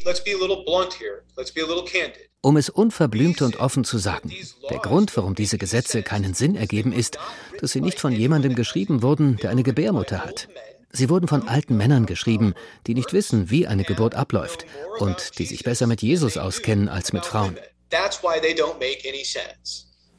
Um 2.41 2.57
es 2.57 2.69
unverblümt 2.69 3.41
und 3.43 3.59
offen 3.59 3.83
zu 3.83 3.99
sagen, 3.99 4.31
der 4.71 4.79
Grund, 4.79 5.15
warum 5.15 5.35
diese 5.35 5.59
Gesetze 5.59 6.01
keinen 6.01 6.33
Sinn 6.33 6.55
ergeben, 6.55 6.91
ist, 6.91 7.19
dass 7.59 7.73
sie 7.73 7.81
nicht 7.81 7.99
von 7.99 8.11
jemandem 8.11 8.55
geschrieben 8.55 9.03
wurden, 9.03 9.37
der 9.37 9.51
eine 9.51 9.61
Gebärmutter 9.61 10.23
hat. 10.23 10.47
Sie 10.91 11.09
wurden 11.09 11.27
von 11.27 11.47
alten 11.47 11.77
Männern 11.77 12.05
geschrieben, 12.05 12.53
die 12.87 12.93
nicht 12.93 13.13
wissen, 13.13 13.49
wie 13.49 13.67
eine 13.67 13.83
Geburt 13.83 14.15
abläuft 14.15 14.65
und 14.99 15.37
die 15.37 15.45
sich 15.45 15.63
besser 15.63 15.87
mit 15.87 16.01
Jesus 16.01 16.37
auskennen 16.37 16.89
als 16.89 17.13
mit 17.13 17.25
Frauen. 17.25 17.57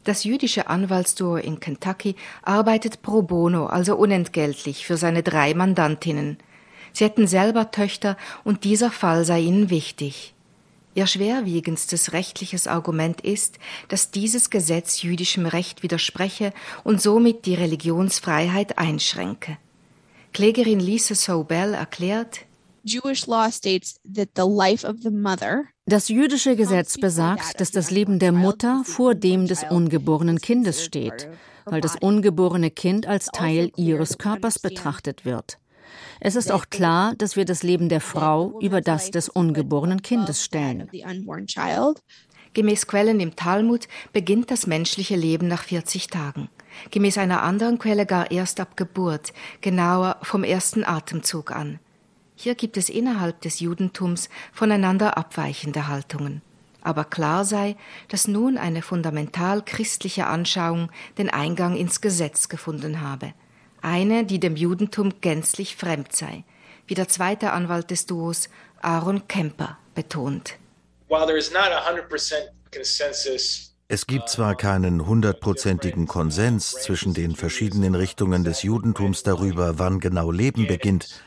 Das 0.04 0.25
jüdische 0.25 0.68
Anwaltsduo 0.68 1.37
in 1.37 1.60
Kentucky 1.60 2.16
arbeitet 2.42 3.02
pro 3.02 3.22
bono, 3.22 3.66
also 3.66 3.96
unentgeltlich, 3.96 4.87
für 4.87 4.96
seine 4.96 5.22
drei 5.22 5.52
Mandantinnen. 5.54 6.38
Sie 6.92 7.04
hätten 7.04 7.26
selber 7.26 7.70
Töchter 7.70 8.16
und 8.44 8.64
dieser 8.64 8.90
Fall 8.90 9.25
sei 9.25 9.40
ihnen 9.40 9.70
wichtig. 9.70 10.34
Ihr 10.94 11.06
schwerwiegendstes 11.06 12.12
rechtliches 12.12 12.66
Argument 12.66 13.20
ist, 13.20 13.58
dass 13.88 14.10
dieses 14.10 14.50
Gesetz 14.50 15.02
jüdischem 15.02 15.46
Recht 15.46 15.82
widerspreche 15.82 16.52
und 16.84 17.00
somit 17.00 17.44
die 17.44 17.54
Religionsfreiheit 17.54 18.78
einschränke. 18.78 19.58
Klägerin 20.32 20.80
Lisa 20.80 21.14
Sobel 21.14 21.75
erklärt, 21.75 22.40
das 25.87 26.08
jüdische 26.08 26.56
Gesetz 26.56 26.99
besagt, 26.99 27.61
dass 27.61 27.70
das 27.70 27.90
Leben 27.90 28.18
der 28.18 28.32
Mutter 28.32 28.82
vor 28.85 29.14
dem 29.14 29.47
des 29.47 29.64
ungeborenen 29.68 30.40
Kindes 30.40 30.82
steht, 30.82 31.28
weil 31.64 31.80
das 31.80 31.97
ungeborene 31.97 32.70
Kind 32.70 33.06
als 33.06 33.26
Teil 33.26 33.73
ihres 33.76 34.18
Körpers 34.18 34.58
betrachtet 34.58 35.25
wird. 35.25 35.58
Es 36.20 36.37
ist 36.37 36.50
auch 36.50 36.70
klar, 36.70 37.14
dass 37.16 37.37
wir 37.37 37.44
das 37.44 37.62
Leben 37.62 37.88
der 37.88 38.00
Frau 38.00 38.58
über 38.61 38.80
das 38.80 39.11
des 39.11 39.28
ungeborenen 39.28 40.02
Kindes 40.02 40.44
stellen. 40.44 40.88
Gemäß 42.54 42.87
Quellen 42.87 43.20
im 43.20 43.37
Talmud 43.37 43.88
beginnt 44.12 44.50
das 44.50 44.66
menschliche 44.66 45.16
Leben 45.16 45.49
nach 45.49 45.64
40 45.64 46.08
Tagen. 46.08 46.49
Gemäß 46.90 47.18
einer 47.18 47.42
anderen 47.42 47.78
Quelle 47.78 48.06
gar 48.06 48.30
erst 48.30 48.61
ab 48.61 48.76
Geburt, 48.76 49.32
genauer 49.61 50.18
vom 50.23 50.44
ersten 50.44 50.85
Atemzug 50.85 51.50
an. 51.50 51.78
Hier 52.35 52.54
gibt 52.54 52.76
es 52.76 52.88
innerhalb 52.88 53.40
des 53.40 53.61
Judentums 53.61 54.28
voneinander 54.52 55.18
abweichende 55.18 55.88
Haltungen. 55.88 56.40
Aber 56.82 57.04
klar 57.04 57.44
sei, 57.44 57.76
dass 58.08 58.28
nun 58.28 58.56
eine 58.56 58.82
fundamental 58.82 59.62
christliche 59.62 60.26
Anschauung 60.26 60.90
den 61.18 61.28
Eingang 61.28 61.76
ins 61.76 62.00
Gesetz 62.00 62.49
gefunden 62.49 63.00
habe. 63.00 63.35
Eine, 63.82 64.25
die 64.25 64.38
dem 64.38 64.56
Judentum 64.56 65.20
gänzlich 65.20 65.76
fremd 65.76 66.14
sei, 66.14 66.44
wie 66.87 66.94
der 66.94 67.08
zweite 67.08 67.52
Anwalt 67.52 67.90
des 67.90 68.06
Duos, 68.06 68.48
Aaron 68.81 69.26
Kemper, 69.29 69.76
betont. 69.94 70.57
While 71.09 71.26
there 71.26 71.38
is 71.38 71.50
not 71.50 71.72
a 71.72 71.90
100% 71.90 72.35
consensus 72.72 73.67
es 73.90 74.07
gibt 74.07 74.29
zwar 74.29 74.55
keinen 74.55 75.07
hundertprozentigen 75.07 76.07
Konsens 76.07 76.72
zwischen 76.72 77.14
den 77.14 77.35
verschiedenen 77.35 77.94
Richtungen 77.94 78.44
des 78.44 78.62
Judentums 78.62 79.22
darüber, 79.22 79.79
wann 79.79 79.98
genau 79.98 80.31
Leben 80.31 80.66
beginnt, 80.66 81.22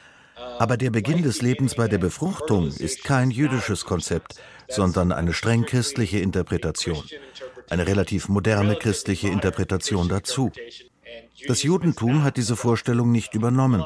aber 0.59 0.77
der 0.77 0.91
Beginn 0.91 1.23
des 1.23 1.41
Lebens 1.41 1.73
bei 1.73 1.87
der 1.87 1.97
Befruchtung 1.97 2.67
ist 2.67 3.03
kein 3.03 3.31
jüdisches 3.31 3.83
Konzept, 3.85 4.35
sondern 4.69 5.11
eine 5.11 5.33
streng 5.33 5.65
christliche 5.65 6.19
Interpretation, 6.19 7.03
eine 7.71 7.87
relativ 7.87 8.29
moderne 8.29 8.75
christliche 8.75 9.29
Interpretation 9.29 10.07
dazu. 10.07 10.51
Das 11.47 11.63
Judentum 11.63 12.23
hat 12.23 12.37
diese 12.37 12.55
Vorstellung 12.55 13.11
nicht 13.11 13.33
übernommen. 13.33 13.83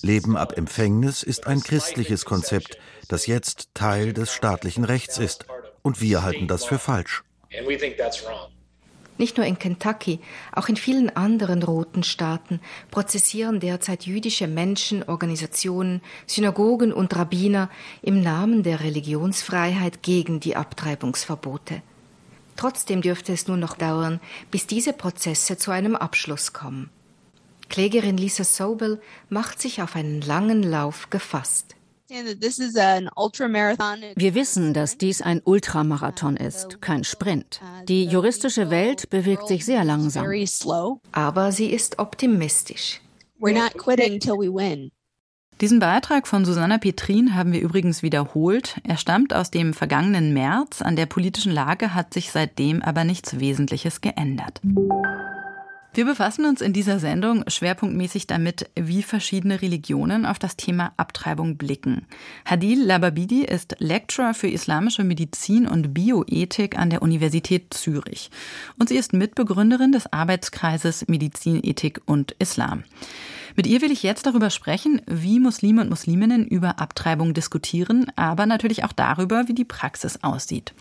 Leben 0.00 0.38
ab 0.38 0.56
Empfängnis 0.56 1.22
ist 1.22 1.46
ein 1.46 1.62
christliches 1.62 2.24
Konzept, 2.24 2.78
das 3.08 3.26
jetzt 3.26 3.68
Teil 3.74 4.14
des 4.14 4.32
staatlichen 4.32 4.84
Rechts 4.84 5.18
ist, 5.18 5.44
und 5.82 6.00
wir 6.00 6.22
halten 6.22 6.48
das 6.48 6.64
für 6.64 6.78
falsch. 6.78 7.22
Nicht 9.18 9.38
nur 9.38 9.46
in 9.46 9.58
Kentucky, 9.58 10.20
auch 10.52 10.68
in 10.68 10.76
vielen 10.76 11.14
anderen 11.16 11.62
roten 11.62 12.02
Staaten 12.02 12.60
prozessieren 12.90 13.60
derzeit 13.60 14.04
jüdische 14.04 14.46
Menschen, 14.46 15.02
Organisationen, 15.04 16.02
Synagogen 16.26 16.92
und 16.92 17.16
Rabbiner 17.16 17.70
im 18.02 18.20
Namen 18.20 18.62
der 18.62 18.80
Religionsfreiheit 18.80 20.02
gegen 20.02 20.40
die 20.40 20.56
Abtreibungsverbote. 20.56 21.80
Trotzdem 22.56 23.00
dürfte 23.00 23.32
es 23.32 23.48
nun 23.48 23.60
noch 23.60 23.76
dauern, 23.76 24.20
bis 24.50 24.66
diese 24.66 24.92
Prozesse 24.92 25.56
zu 25.56 25.70
einem 25.70 25.96
Abschluss 25.96 26.52
kommen. 26.52 26.90
Klägerin 27.68 28.16
Lisa 28.16 28.44
Sobel 28.44 29.00
macht 29.28 29.60
sich 29.60 29.82
auf 29.82 29.96
einen 29.96 30.20
langen 30.20 30.62
Lauf 30.62 31.10
gefasst. 31.10 31.75
Wir 32.08 32.24
wissen, 34.34 34.74
dass 34.74 34.96
dies 34.96 35.22
ein 35.22 35.40
Ultramarathon 35.44 36.36
ist, 36.36 36.80
kein 36.80 37.02
Sprint. 37.02 37.60
Die 37.88 38.04
juristische 38.04 38.70
Welt 38.70 39.10
bewegt 39.10 39.48
sich 39.48 39.64
sehr 39.64 39.84
langsam. 39.84 40.24
Aber 41.12 41.52
sie 41.52 41.66
ist 41.66 41.98
optimistisch. 41.98 43.00
Diesen 45.60 45.80
Beitrag 45.80 46.28
von 46.28 46.44
Susanna 46.44 46.78
Petrin 46.78 47.34
haben 47.34 47.52
wir 47.52 47.60
übrigens 47.60 48.02
wiederholt. 48.02 48.78
Er 48.84 48.98
stammt 48.98 49.34
aus 49.34 49.50
dem 49.50 49.72
vergangenen 49.72 50.34
März. 50.34 50.82
An 50.82 50.96
der 50.96 51.06
politischen 51.06 51.50
Lage 51.50 51.94
hat 51.94 52.12
sich 52.12 52.30
seitdem 52.30 52.82
aber 52.82 53.04
nichts 53.04 53.40
Wesentliches 53.40 54.02
geändert. 54.02 54.60
Wir 55.96 56.04
befassen 56.04 56.44
uns 56.44 56.60
in 56.60 56.74
dieser 56.74 56.98
Sendung 56.98 57.42
schwerpunktmäßig 57.48 58.26
damit, 58.26 58.68
wie 58.74 59.02
verschiedene 59.02 59.62
Religionen 59.62 60.26
auf 60.26 60.38
das 60.38 60.58
Thema 60.58 60.92
Abtreibung 60.98 61.56
blicken. 61.56 62.04
Hadil 62.44 62.84
Lababidi 62.84 63.46
ist 63.46 63.76
Lecturer 63.78 64.34
für 64.34 64.48
islamische 64.48 65.04
Medizin 65.04 65.66
und 65.66 65.94
Bioethik 65.94 66.78
an 66.78 66.90
der 66.90 67.00
Universität 67.00 67.72
Zürich. 67.72 68.30
Und 68.78 68.90
sie 68.90 68.98
ist 68.98 69.14
Mitbegründerin 69.14 69.90
des 69.90 70.12
Arbeitskreises 70.12 71.08
Medizin, 71.08 71.64
Ethik 71.64 72.02
und 72.04 72.32
Islam. 72.38 72.84
Mit 73.56 73.66
ihr 73.66 73.80
will 73.80 73.90
ich 73.90 74.02
jetzt 74.02 74.26
darüber 74.26 74.50
sprechen, 74.50 75.00
wie 75.06 75.40
Muslime 75.40 75.80
und 75.80 75.88
Musliminnen 75.88 76.46
über 76.46 76.78
Abtreibung 76.78 77.32
diskutieren, 77.32 78.12
aber 78.16 78.44
natürlich 78.44 78.84
auch 78.84 78.92
darüber, 78.92 79.48
wie 79.48 79.54
die 79.54 79.64
Praxis 79.64 80.18
aussieht. 80.22 80.74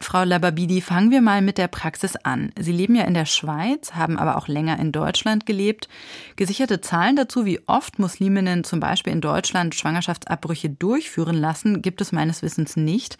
Frau 0.00 0.24
Lababidi, 0.24 0.80
fangen 0.80 1.10
wir 1.10 1.20
mal 1.20 1.42
mit 1.42 1.58
der 1.58 1.68
Praxis 1.68 2.16
an. 2.16 2.52
Sie 2.58 2.72
leben 2.72 2.94
ja 2.94 3.04
in 3.04 3.14
der 3.14 3.26
Schweiz, 3.26 3.94
haben 3.94 4.18
aber 4.18 4.36
auch 4.36 4.48
länger 4.48 4.78
in 4.78 4.92
Deutschland 4.92 5.44
gelebt. 5.44 5.88
Gesicherte 6.36 6.80
Zahlen 6.80 7.16
dazu, 7.16 7.44
wie 7.44 7.60
oft 7.66 7.98
Musliminnen 7.98 8.64
zum 8.64 8.80
Beispiel 8.80 9.12
in 9.12 9.20
Deutschland 9.20 9.74
Schwangerschaftsabbrüche 9.74 10.70
durchführen 10.70 11.36
lassen, 11.36 11.82
gibt 11.82 12.00
es 12.00 12.12
meines 12.12 12.42
Wissens 12.42 12.76
nicht. 12.76 13.18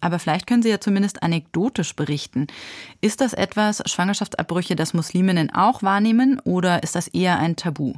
Aber 0.00 0.18
vielleicht 0.18 0.46
können 0.46 0.62
Sie 0.62 0.70
ja 0.70 0.80
zumindest 0.80 1.22
anekdotisch 1.22 1.96
berichten. 1.96 2.46
Ist 3.00 3.20
das 3.20 3.32
etwas, 3.32 3.82
Schwangerschaftsabbrüche, 3.86 4.76
das 4.76 4.94
Musliminnen 4.94 5.52
auch 5.52 5.82
wahrnehmen 5.82 6.40
oder 6.44 6.82
ist 6.82 6.94
das 6.94 7.08
eher 7.08 7.38
ein 7.38 7.56
Tabu? 7.56 7.94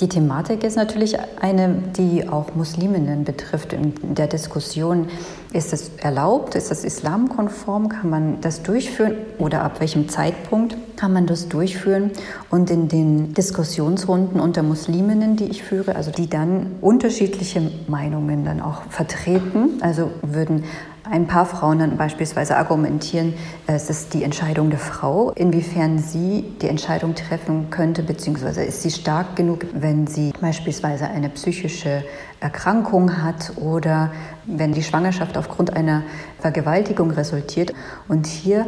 Die 0.00 0.08
Thematik 0.08 0.64
ist 0.64 0.76
natürlich 0.76 1.16
eine, 1.40 1.74
die 1.96 2.28
auch 2.28 2.54
Musliminnen 2.56 3.24
betrifft. 3.24 3.72
In 3.72 3.94
der 4.14 4.26
Diskussion 4.26 5.08
Ist 5.52 5.74
es 5.74 5.90
erlaubt? 5.98 6.54
Ist 6.54 6.70
das 6.70 6.82
islamkonform? 6.82 7.90
Kann 7.90 8.08
man 8.08 8.40
das 8.40 8.62
durchführen? 8.62 9.16
Oder 9.36 9.62
ab 9.62 9.80
welchem 9.80 10.08
Zeitpunkt 10.08 10.76
kann 10.96 11.12
man 11.12 11.26
das 11.26 11.48
durchführen? 11.48 12.10
Und 12.48 12.70
in 12.70 12.88
den 12.88 13.34
Diskussionsrunden 13.34 14.40
unter 14.40 14.62
Musliminnen, 14.62 15.36
die 15.36 15.44
ich 15.44 15.62
führe, 15.62 15.94
also 15.94 16.10
die 16.10 16.30
dann 16.30 16.76
unterschiedliche 16.80 17.70
Meinungen 17.86 18.46
dann 18.46 18.62
auch 18.62 18.84
vertreten, 18.88 19.78
also 19.82 20.10
würden 20.22 20.64
ein 21.04 21.26
paar 21.26 21.44
Frauen 21.44 21.80
dann 21.80 21.96
beispielsweise 21.98 22.56
argumentieren, 22.56 23.34
es 23.66 23.90
ist 23.90 24.14
die 24.14 24.22
Entscheidung 24.22 24.70
der 24.70 24.78
Frau, 24.78 25.32
inwiefern 25.32 25.98
sie 25.98 26.44
die 26.62 26.68
Entscheidung 26.68 27.14
treffen 27.14 27.68
könnte, 27.68 28.02
beziehungsweise 28.02 28.62
ist 28.62 28.82
sie 28.82 28.90
stark 28.90 29.36
genug, 29.36 29.66
wenn 29.74 30.06
sie 30.06 30.32
beispielsweise 30.40 31.08
eine 31.08 31.28
psychische 31.28 32.04
Erkrankung 32.42 33.22
hat 33.22 33.52
oder 33.56 34.10
wenn 34.46 34.72
die 34.72 34.82
Schwangerschaft 34.82 35.38
aufgrund 35.38 35.74
einer 35.76 36.02
Vergewaltigung 36.40 37.12
resultiert. 37.12 37.72
Und 38.08 38.26
hier 38.26 38.66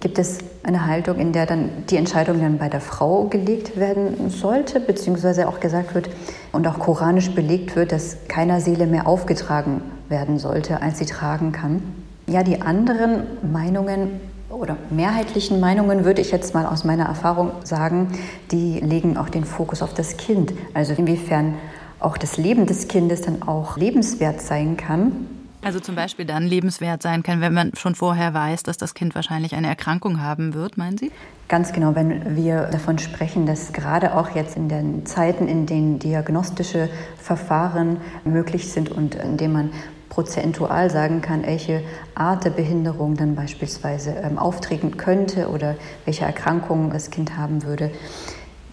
gibt 0.00 0.18
es 0.18 0.38
eine 0.62 0.86
Haltung, 0.86 1.18
in 1.18 1.32
der 1.32 1.46
dann 1.46 1.70
die 1.90 1.96
Entscheidung 1.96 2.40
dann 2.40 2.58
bei 2.58 2.68
der 2.68 2.80
Frau 2.80 3.24
gelegt 3.24 3.76
werden 3.76 4.30
sollte, 4.30 4.78
beziehungsweise 4.78 5.48
auch 5.48 5.58
gesagt 5.58 5.94
wird 5.94 6.08
und 6.52 6.66
auch 6.68 6.78
koranisch 6.78 7.30
belegt 7.30 7.74
wird, 7.74 7.90
dass 7.90 8.16
keiner 8.28 8.60
Seele 8.60 8.86
mehr 8.86 9.08
aufgetragen 9.08 9.82
werden 10.08 10.38
sollte, 10.38 10.80
als 10.80 10.98
sie 10.98 11.06
tragen 11.06 11.52
kann. 11.52 11.82
Ja, 12.26 12.42
die 12.42 12.62
anderen 12.62 13.24
Meinungen 13.52 14.20
oder 14.50 14.76
mehrheitlichen 14.90 15.60
Meinungen 15.60 16.04
würde 16.04 16.20
ich 16.20 16.30
jetzt 16.30 16.54
mal 16.54 16.66
aus 16.66 16.84
meiner 16.84 17.06
Erfahrung 17.06 17.50
sagen, 17.64 18.08
die 18.50 18.80
legen 18.80 19.16
auch 19.16 19.28
den 19.28 19.44
Fokus 19.44 19.82
auf 19.82 19.94
das 19.94 20.16
Kind. 20.16 20.52
Also 20.74 20.94
inwiefern 20.94 21.54
auch 22.00 22.16
das 22.16 22.36
Leben 22.36 22.66
des 22.66 22.88
Kindes 22.88 23.22
dann 23.22 23.42
auch 23.42 23.76
lebenswert 23.76 24.40
sein 24.40 24.76
kann. 24.76 25.26
Also 25.62 25.80
zum 25.80 25.96
Beispiel 25.96 26.24
dann 26.24 26.46
lebenswert 26.46 27.02
sein 27.02 27.24
kann, 27.24 27.40
wenn 27.40 27.52
man 27.52 27.72
schon 27.74 27.96
vorher 27.96 28.32
weiß, 28.32 28.62
dass 28.62 28.76
das 28.76 28.94
Kind 28.94 29.16
wahrscheinlich 29.16 29.56
eine 29.56 29.66
Erkrankung 29.66 30.22
haben 30.22 30.54
wird, 30.54 30.78
meinen 30.78 30.96
Sie? 30.96 31.10
Ganz 31.48 31.72
genau, 31.72 31.94
wenn 31.96 32.36
wir 32.36 32.66
davon 32.66 32.98
sprechen, 32.98 33.44
dass 33.44 33.72
gerade 33.72 34.16
auch 34.16 34.34
jetzt 34.36 34.56
in 34.56 34.68
den 34.68 35.04
Zeiten, 35.04 35.48
in 35.48 35.66
denen 35.66 35.98
diagnostische 35.98 36.88
Verfahren 37.16 37.96
möglich 38.24 38.70
sind 38.70 38.90
und 38.90 39.16
in 39.16 39.36
denen 39.36 39.52
man 39.52 39.70
prozentual 40.10 40.90
sagen 40.90 41.22
kann, 41.22 41.44
welche 41.44 41.82
Art 42.14 42.44
der 42.44 42.50
Behinderung 42.50 43.16
dann 43.16 43.34
beispielsweise 43.34 44.10
ähm, 44.10 44.38
auftreten 44.38 44.96
könnte 44.96 45.48
oder 45.48 45.76
welche 46.04 46.24
Erkrankungen 46.24 46.90
das 46.90 47.10
Kind 47.10 47.36
haben 47.36 47.62
würde. 47.62 47.90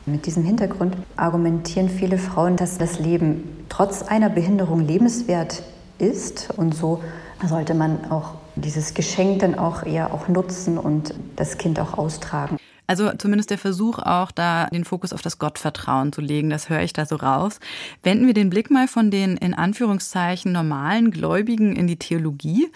Mit 0.07 0.27
diesem 0.27 0.43
Hintergrund 0.43 0.95
argumentieren 1.15 1.89
viele 1.89 2.19
Frauen, 2.19 2.57
dass 2.57 2.77
das 2.77 2.99
Leben 2.99 3.65
trotz 3.69 4.03
einer 4.03 4.29
Behinderung 4.29 4.81
lebenswert 4.81 5.63
ist 5.97 6.53
und 6.57 6.75
so 6.75 7.01
sollte 7.47 7.73
man 7.73 8.11
auch 8.11 8.35
dieses 8.55 8.93
Geschenk 8.93 9.39
dann 9.39 9.55
auch 9.55 9.83
eher 9.83 10.13
auch 10.13 10.27
nutzen 10.27 10.77
und 10.77 11.15
das 11.35 11.57
Kind 11.57 11.79
auch 11.79 11.97
austragen. 11.97 12.57
Also 12.87 13.11
zumindest 13.17 13.49
der 13.49 13.57
Versuch 13.57 13.99
auch, 13.99 14.31
da 14.31 14.67
den 14.67 14.85
Fokus 14.85 15.13
auf 15.13 15.21
das 15.21 15.39
Gottvertrauen 15.39 16.13
zu 16.13 16.21
legen, 16.21 16.49
das 16.49 16.69
höre 16.69 16.81
ich 16.81 16.93
da 16.93 17.05
so 17.05 17.15
raus. 17.15 17.59
Wenden 18.03 18.27
wir 18.27 18.33
den 18.33 18.49
Blick 18.49 18.69
mal 18.69 18.87
von 18.87 19.11
den 19.11 19.37
in 19.37 19.53
Anführungszeichen 19.53 20.51
normalen 20.51 21.11
Gläubigen 21.11 21.75
in 21.75 21.87
die 21.87 21.97
Theologie. 21.97 22.67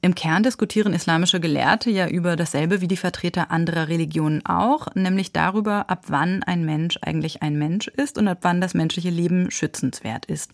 Im 0.00 0.14
Kern 0.14 0.42
diskutieren 0.42 0.94
islamische 0.94 1.40
Gelehrte 1.40 1.90
ja 1.90 2.08
über 2.08 2.36
dasselbe 2.36 2.80
wie 2.80 2.88
die 2.88 2.96
Vertreter 2.96 3.50
anderer 3.50 3.88
Religionen 3.88 4.44
auch, 4.46 4.88
nämlich 4.94 5.32
darüber, 5.32 5.90
ab 5.90 6.04
wann 6.08 6.42
ein 6.44 6.64
Mensch 6.64 6.98
eigentlich 7.02 7.42
ein 7.42 7.58
Mensch 7.58 7.88
ist 7.88 8.16
und 8.16 8.28
ab 8.28 8.38
wann 8.42 8.60
das 8.60 8.74
menschliche 8.74 9.10
Leben 9.10 9.50
schützenswert 9.50 10.26
ist. 10.26 10.50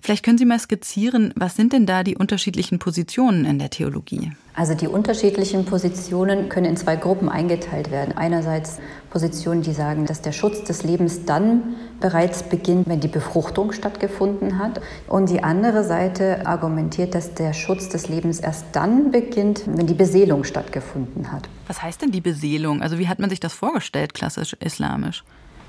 Vielleicht 0.00 0.24
können 0.24 0.38
Sie 0.38 0.44
mal 0.44 0.58
skizzieren, 0.58 1.32
was 1.36 1.56
sind 1.56 1.72
denn 1.72 1.86
da 1.86 2.02
die 2.02 2.16
unterschiedlichen 2.16 2.78
Positionen 2.78 3.44
in 3.44 3.58
der 3.58 3.70
Theologie? 3.70 4.32
Also 4.54 4.74
die 4.74 4.88
unterschiedlichen 4.88 5.64
Positionen 5.64 6.48
können 6.48 6.66
in 6.66 6.76
zwei 6.76 6.96
Gruppen 6.96 7.28
eingeteilt 7.28 7.90
werden. 7.90 8.16
Einerseits 8.40 8.78
Positionen, 9.10 9.60
die 9.60 9.74
sagen, 9.74 10.06
dass 10.06 10.22
der 10.22 10.32
Schutz 10.32 10.64
des 10.64 10.82
Lebens 10.82 11.26
dann 11.26 11.74
bereits 12.00 12.42
beginnt, 12.42 12.88
wenn 12.88 12.98
die 12.98 13.08
Befruchtung 13.08 13.72
stattgefunden 13.72 14.58
hat. 14.58 14.80
Und 15.08 15.28
die 15.28 15.42
andere 15.42 15.84
Seite 15.84 16.46
argumentiert, 16.46 17.14
dass 17.14 17.34
der 17.34 17.52
Schutz 17.52 17.90
des 17.90 18.08
Lebens 18.08 18.40
erst 18.40 18.64
dann 18.72 19.10
beginnt, 19.10 19.64
wenn 19.66 19.86
die 19.86 19.94
Beseelung 19.94 20.44
stattgefunden 20.44 21.30
hat. 21.30 21.50
Was 21.66 21.82
heißt 21.82 22.00
denn 22.00 22.12
die 22.12 22.22
Beseelung? 22.22 22.80
Also 22.80 22.98
wie 22.98 23.08
hat 23.08 23.18
man 23.18 23.28
sich 23.28 23.40
das 23.40 23.52
vorgestellt, 23.52 24.14
klassisch 24.14 24.56
islamisch? 24.58 25.22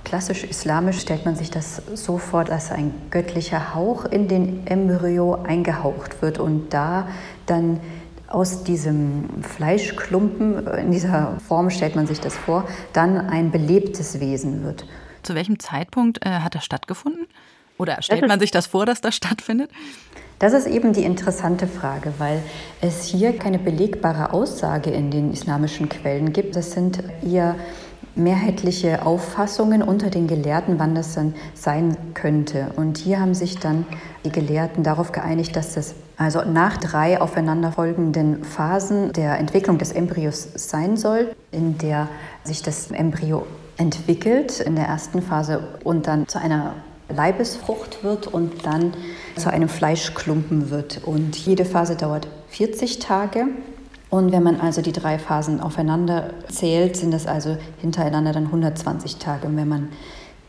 Klassisch 0.06 0.46
islamisch 0.46 1.02
stellt 1.02 1.26
man 1.26 1.36
sich 1.36 1.52
das 1.52 1.82
so 1.94 2.18
vor, 2.18 2.46
dass 2.46 2.72
ein 2.72 2.94
göttlicher 3.12 3.76
Hauch 3.76 4.06
in 4.06 4.30
den 4.30 4.66
Embryo 4.66 5.44
eingehaucht 5.44 6.22
wird 6.22 6.40
und 6.40 6.74
da 6.74 7.08
dann 7.46 7.82
aus 8.34 8.64
diesem 8.64 9.44
Fleischklumpen, 9.44 10.68
in 10.68 10.92
dieser 10.92 11.38
Form 11.48 11.70
stellt 11.70 11.96
man 11.96 12.08
sich 12.08 12.20
das 12.20 12.36
vor, 12.36 12.68
dann 12.94 13.18
ein 13.18 13.52
belebtes 13.52 14.20
Wesen 14.20 14.64
wird. 14.64 14.86
Zu 15.24 15.36
welchem 15.36 15.60
Zeitpunkt 15.60 16.26
äh, 16.26 16.30
hat 16.30 16.56
das 16.56 16.66
stattgefunden? 16.66 17.28
Oder 17.78 18.02
stellt 18.02 18.28
man 18.28 18.40
sich 18.40 18.52
das 18.52 18.68
vor, 18.68 18.86
dass 18.86 19.02
das 19.02 19.16
stattfindet? 19.16 19.72
Das 20.40 20.54
ist 20.54 20.68
eben 20.68 20.94
die 20.94 21.04
interessante 21.04 21.68
Frage, 21.68 22.14
weil 22.18 22.42
es 22.82 23.06
hier 23.06 23.38
keine 23.38 23.60
belegbare 23.60 24.34
Aussage 24.34 24.90
in 24.90 25.12
den 25.12 25.32
islamischen 25.32 25.88
Quellen 25.88 26.34
gibt. 26.34 26.56
Das 26.56 26.72
sind 26.72 27.04
eher 27.24 27.56
mehrheitliche 28.16 29.06
Auffassungen 29.06 29.82
unter 29.82 30.10
den 30.10 30.28
Gelehrten, 30.28 30.80
wann 30.80 30.96
das 30.96 31.14
dann 31.14 31.34
sein 31.54 31.96
könnte. 32.14 32.72
Und 32.76 32.98
hier 32.98 33.20
haben 33.20 33.34
sich 33.34 33.58
dann 33.58 33.86
die 34.24 34.32
Gelehrten 34.32 34.84
darauf 34.84 35.12
geeinigt, 35.12 35.56
dass 35.56 35.74
das 35.74 35.96
also 36.18 36.44
nach 36.44 36.78
drei 36.78 37.20
aufeinanderfolgenden 37.20 38.44
Phasen 38.44 39.12
der 39.14 39.40
Entwicklung 39.40 39.78
des 39.78 39.92
Embryos 39.92 40.48
sein 40.56 40.98
soll, 40.98 41.36
in 41.52 41.78
der 41.78 42.08
sich 42.44 42.62
das 42.62 42.92
Embryo 42.92 43.46
entwickelt 43.78 44.60
in 44.60 44.76
der 44.76 44.86
ersten 44.86 45.22
Phase 45.22 45.64
und 45.84 46.08
dann 46.08 46.28
zu 46.28 46.40
einer 46.40 46.76
Leibesfrucht 47.10 48.04
wird 48.04 48.28
und 48.28 48.66
dann 48.66 48.94
zu 49.36 49.50
einem 49.52 49.70
Fleischklumpen 49.70 50.70
wird. 50.70 51.02
Und 51.06 51.36
jede 51.36 51.66
Phase 51.66 51.96
dauert 51.96 52.28
40 52.50 53.00
Tage. 53.00 53.48
Und 54.10 54.32
wenn 54.32 54.44
man 54.44 54.60
also 54.60 54.82
die 54.82 54.92
drei 54.92 55.18
Phasen 55.18 55.62
aufeinander 55.62 56.32
zählt, 56.50 56.98
sind 56.98 57.12
das 57.12 57.28
also 57.28 57.58
hintereinander 57.80 58.34
dann 58.34 58.46
120 58.46 59.18
Tage. 59.18 59.48
Und 59.48 59.58
wenn 59.58 59.70
man 59.70 59.90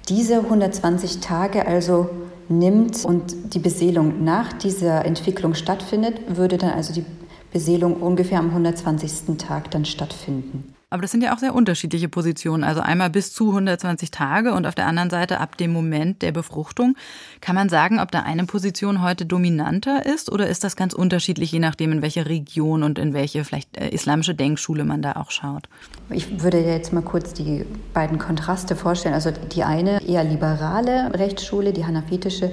diese 0.08 0.38
120 0.38 1.20
Tage 1.20 1.66
also 1.66 2.10
nimmt 2.48 3.04
und 3.04 3.54
die 3.54 3.58
Beseelung 3.58 4.24
nach 4.24 4.52
dieser 4.52 5.04
Entwicklung 5.04 5.54
stattfindet, 5.54 6.36
würde 6.36 6.58
dann 6.58 6.70
also 6.70 6.92
die 6.92 7.04
Beseelung 7.52 7.96
ungefähr 7.96 8.38
am 8.38 8.48
120. 8.48 9.36
Tag 9.38 9.70
dann 9.70 9.84
stattfinden. 9.84 10.74
Aber 10.92 11.02
das 11.02 11.10
sind 11.10 11.22
ja 11.22 11.34
auch 11.34 11.38
sehr 11.38 11.54
unterschiedliche 11.54 12.08
Positionen. 12.08 12.64
Also 12.64 12.80
einmal 12.82 13.08
bis 13.08 13.32
zu 13.32 13.48
120 13.48 14.10
Tage 14.10 14.52
und 14.52 14.66
auf 14.66 14.74
der 14.74 14.86
anderen 14.86 15.08
Seite 15.08 15.40
ab 15.40 15.56
dem 15.56 15.72
Moment 15.72 16.20
der 16.20 16.32
Befruchtung. 16.32 16.96
Kann 17.40 17.54
man 17.54 17.70
sagen, 17.70 17.98
ob 17.98 18.10
da 18.10 18.20
eine 18.20 18.44
Position 18.44 19.02
heute 19.02 19.24
dominanter 19.24 20.04
ist 20.04 20.30
oder 20.30 20.46
ist 20.46 20.64
das 20.64 20.76
ganz 20.76 20.92
unterschiedlich, 20.92 21.50
je 21.50 21.60
nachdem, 21.60 21.92
in 21.92 22.02
welcher 22.02 22.26
Region 22.26 22.82
und 22.82 22.98
in 22.98 23.14
welche 23.14 23.44
vielleicht 23.44 23.76
äh, 23.78 23.88
islamische 23.88 24.34
Denkschule 24.34 24.84
man 24.84 25.00
da 25.00 25.12
auch 25.12 25.30
schaut? 25.30 25.68
Ich 26.10 26.42
würde 26.42 26.60
jetzt 26.60 26.92
mal 26.92 27.02
kurz 27.02 27.32
die 27.32 27.64
beiden 27.94 28.18
Kontraste 28.18 28.76
vorstellen. 28.76 29.14
Also 29.14 29.30
die 29.30 29.64
eine 29.64 30.06
eher 30.06 30.24
liberale 30.24 31.14
Rechtsschule, 31.14 31.72
die 31.72 31.86
hanafitische, 31.86 32.52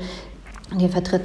die 0.79 0.87
vertritt 0.87 1.23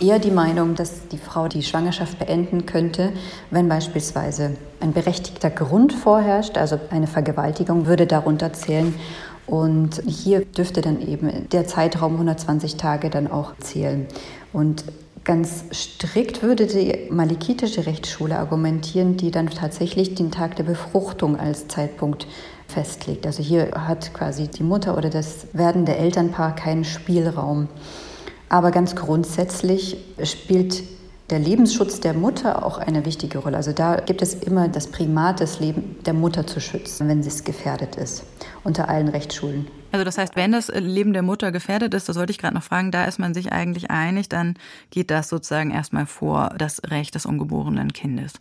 eher 0.00 0.18
die 0.18 0.30
Meinung, 0.30 0.74
dass 0.74 1.08
die 1.08 1.18
Frau 1.18 1.48
die 1.48 1.62
Schwangerschaft 1.62 2.18
beenden 2.18 2.66
könnte, 2.66 3.12
wenn 3.50 3.68
beispielsweise 3.68 4.56
ein 4.80 4.92
berechtigter 4.92 5.50
Grund 5.50 5.92
vorherrscht, 5.92 6.58
also 6.58 6.78
eine 6.90 7.06
Vergewaltigung 7.06 7.86
würde 7.86 8.06
darunter 8.06 8.52
zählen. 8.52 8.94
Und 9.46 10.02
hier 10.06 10.44
dürfte 10.44 10.80
dann 10.80 11.00
eben 11.00 11.48
der 11.50 11.66
Zeitraum 11.66 12.12
120 12.14 12.76
Tage 12.76 13.10
dann 13.10 13.30
auch 13.30 13.56
zählen. 13.58 14.06
Und 14.52 14.84
ganz 15.24 15.64
strikt 15.72 16.42
würde 16.42 16.66
die 16.66 17.08
malikitische 17.10 17.86
Rechtsschule 17.86 18.38
argumentieren, 18.38 19.16
die 19.16 19.30
dann 19.30 19.48
tatsächlich 19.48 20.14
den 20.14 20.30
Tag 20.30 20.56
der 20.56 20.64
Befruchtung 20.64 21.38
als 21.38 21.68
Zeitpunkt 21.68 22.26
festlegt. 22.68 23.26
Also 23.26 23.42
hier 23.42 23.70
hat 23.74 24.14
quasi 24.14 24.48
die 24.48 24.62
Mutter 24.62 24.96
oder 24.96 25.10
das 25.10 25.46
werdende 25.52 25.94
Elternpaar 25.96 26.54
keinen 26.54 26.84
Spielraum. 26.84 27.68
Aber 28.48 28.70
ganz 28.70 28.94
grundsätzlich 28.94 29.96
spielt 30.22 30.82
der 31.30 31.38
Lebensschutz 31.38 32.00
der 32.00 32.12
Mutter 32.12 32.64
auch 32.64 32.78
eine 32.78 33.06
wichtige 33.06 33.38
Rolle. 33.38 33.56
Also 33.56 33.72
da 33.72 33.96
gibt 33.96 34.20
es 34.20 34.34
immer 34.34 34.68
das 34.68 34.88
Primat, 34.88 35.40
das 35.40 35.58
Leben 35.58 35.96
der 36.04 36.12
Mutter 36.12 36.46
zu 36.46 36.60
schützen, 36.60 37.08
wenn 37.08 37.22
sie 37.22 37.44
gefährdet 37.44 37.96
ist, 37.96 38.24
unter 38.62 38.88
allen 38.88 39.08
Rechtsschulen. 39.08 39.66
Also 39.90 40.04
das 40.04 40.18
heißt, 40.18 40.36
wenn 40.36 40.52
das 40.52 40.68
Leben 40.68 41.12
der 41.12 41.22
Mutter 41.22 41.50
gefährdet 41.50 41.94
ist, 41.94 42.08
das 42.08 42.16
wollte 42.16 42.32
ich 42.32 42.38
gerade 42.38 42.54
noch 42.54 42.62
fragen, 42.62 42.90
da 42.90 43.06
ist 43.06 43.18
man 43.18 43.32
sich 43.32 43.52
eigentlich 43.52 43.90
einig, 43.90 44.28
dann 44.28 44.56
geht 44.90 45.10
das 45.10 45.28
sozusagen 45.28 45.70
erstmal 45.70 46.06
vor 46.06 46.50
das 46.58 46.82
Recht 46.90 47.14
des 47.14 47.26
ungeborenen 47.26 47.92
Kindes. 47.92 48.34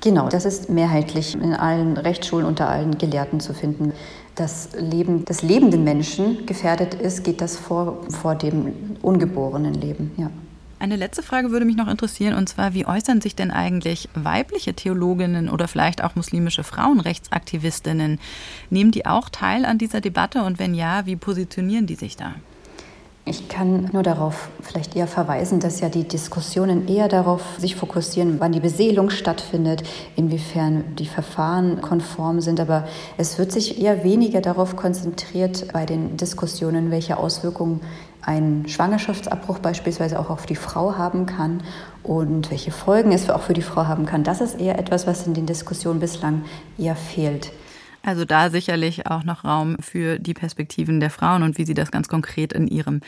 Genau, 0.00 0.28
das 0.28 0.44
ist 0.44 0.68
mehrheitlich 0.68 1.34
in 1.34 1.54
allen 1.54 1.96
Rechtsschulen 1.96 2.44
unter 2.44 2.68
allen 2.68 2.98
Gelehrten 2.98 3.40
zu 3.40 3.54
finden 3.54 3.92
das 4.36 4.68
Leben 4.78 5.24
des 5.24 5.42
lebenden 5.42 5.82
Menschen 5.82 6.46
gefährdet 6.46 6.94
ist, 6.94 7.24
geht 7.24 7.40
das 7.40 7.56
vor, 7.56 8.04
vor 8.08 8.34
dem 8.34 8.72
ungeborenen 9.02 9.74
Leben. 9.74 10.12
Ja. 10.16 10.30
Eine 10.78 10.96
letzte 10.96 11.22
Frage 11.22 11.50
würde 11.50 11.64
mich 11.64 11.76
noch 11.76 11.88
interessieren, 11.88 12.34
und 12.34 12.48
zwar, 12.50 12.74
wie 12.74 12.86
äußern 12.86 13.22
sich 13.22 13.34
denn 13.34 13.50
eigentlich 13.50 14.10
weibliche 14.14 14.74
Theologinnen 14.74 15.48
oder 15.48 15.68
vielleicht 15.68 16.04
auch 16.04 16.16
muslimische 16.16 16.64
Frauenrechtsaktivistinnen? 16.64 18.20
Nehmen 18.68 18.90
die 18.90 19.06
auch 19.06 19.30
teil 19.30 19.64
an 19.64 19.78
dieser 19.78 20.02
Debatte 20.02 20.42
und 20.42 20.58
wenn 20.58 20.74
ja, 20.74 21.06
wie 21.06 21.16
positionieren 21.16 21.86
die 21.86 21.94
sich 21.94 22.16
da? 22.16 22.34
Ich 23.28 23.48
kann 23.48 23.90
nur 23.92 24.04
darauf 24.04 24.50
vielleicht 24.62 24.94
eher 24.94 25.08
verweisen, 25.08 25.58
dass 25.58 25.80
ja 25.80 25.88
die 25.88 26.04
Diskussionen 26.04 26.86
eher 26.86 27.08
darauf 27.08 27.42
sich 27.58 27.74
fokussieren, 27.74 28.36
wann 28.38 28.52
die 28.52 28.60
Beseelung 28.60 29.10
stattfindet, 29.10 29.82
inwiefern 30.14 30.94
die 30.94 31.06
Verfahren 31.06 31.80
konform 31.80 32.40
sind. 32.40 32.60
Aber 32.60 32.86
es 33.16 33.36
wird 33.36 33.50
sich 33.50 33.82
eher 33.82 34.04
weniger 34.04 34.40
darauf 34.40 34.76
konzentriert 34.76 35.72
bei 35.72 35.86
den 35.86 36.16
Diskussionen, 36.16 36.92
welche 36.92 37.16
Auswirkungen 37.16 37.80
ein 38.22 38.64
Schwangerschaftsabbruch 38.68 39.58
beispielsweise 39.58 40.20
auch 40.20 40.30
auf 40.30 40.46
die 40.46 40.54
Frau 40.54 40.96
haben 40.96 41.26
kann 41.26 41.64
und 42.04 42.52
welche 42.52 42.70
Folgen 42.70 43.10
es 43.10 43.28
auch 43.28 43.42
für 43.42 43.54
die 43.54 43.62
Frau 43.62 43.88
haben 43.88 44.06
kann. 44.06 44.22
Das 44.22 44.40
ist 44.40 44.60
eher 44.60 44.78
etwas, 44.78 45.08
was 45.08 45.26
in 45.26 45.34
den 45.34 45.46
Diskussionen 45.46 45.98
bislang 45.98 46.44
eher 46.78 46.94
fehlt. 46.94 47.50
Also 48.06 48.24
da 48.24 48.50
sicherlich 48.50 49.08
auch 49.08 49.24
noch 49.24 49.44
Raum 49.44 49.76
für 49.80 50.20
die 50.20 50.32
Perspektiven 50.32 51.00
der 51.00 51.10
Frauen 51.10 51.42
und 51.42 51.58
wie 51.58 51.64
sie 51.64 51.74
das 51.74 51.90
ganz 51.90 52.06
konkret 52.06 52.52
in 52.52 52.68
ihrem 52.68 53.00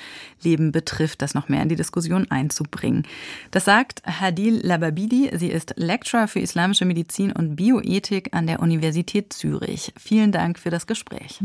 Leben 0.43 0.73
betrifft, 0.73 1.23
das 1.23 1.35
noch 1.35 1.49
mehr 1.49 1.63
in 1.63 1.69
die 1.69 1.77
Diskussion 1.77 2.29
einzubringen. 2.31 3.07
Das 3.53 3.65
sagt 3.65 4.03
Hadil 4.05 4.61
Lababidi. 4.61 5.31
Sie 5.35 5.51
ist 5.51 5.75
Lecturer 5.77 6.27
für 6.27 6.41
islamische 6.41 6.85
Medizin 6.85 7.31
und 7.31 7.55
Bioethik 7.55 8.35
an 8.35 8.49
der 8.49 8.59
Universität 8.59 9.33
Zürich. 9.33 9.93
Vielen 9.97 10.33
Dank 10.33 10.59
für 10.59 10.71
das 10.71 10.89
Gespräch. 10.89 11.41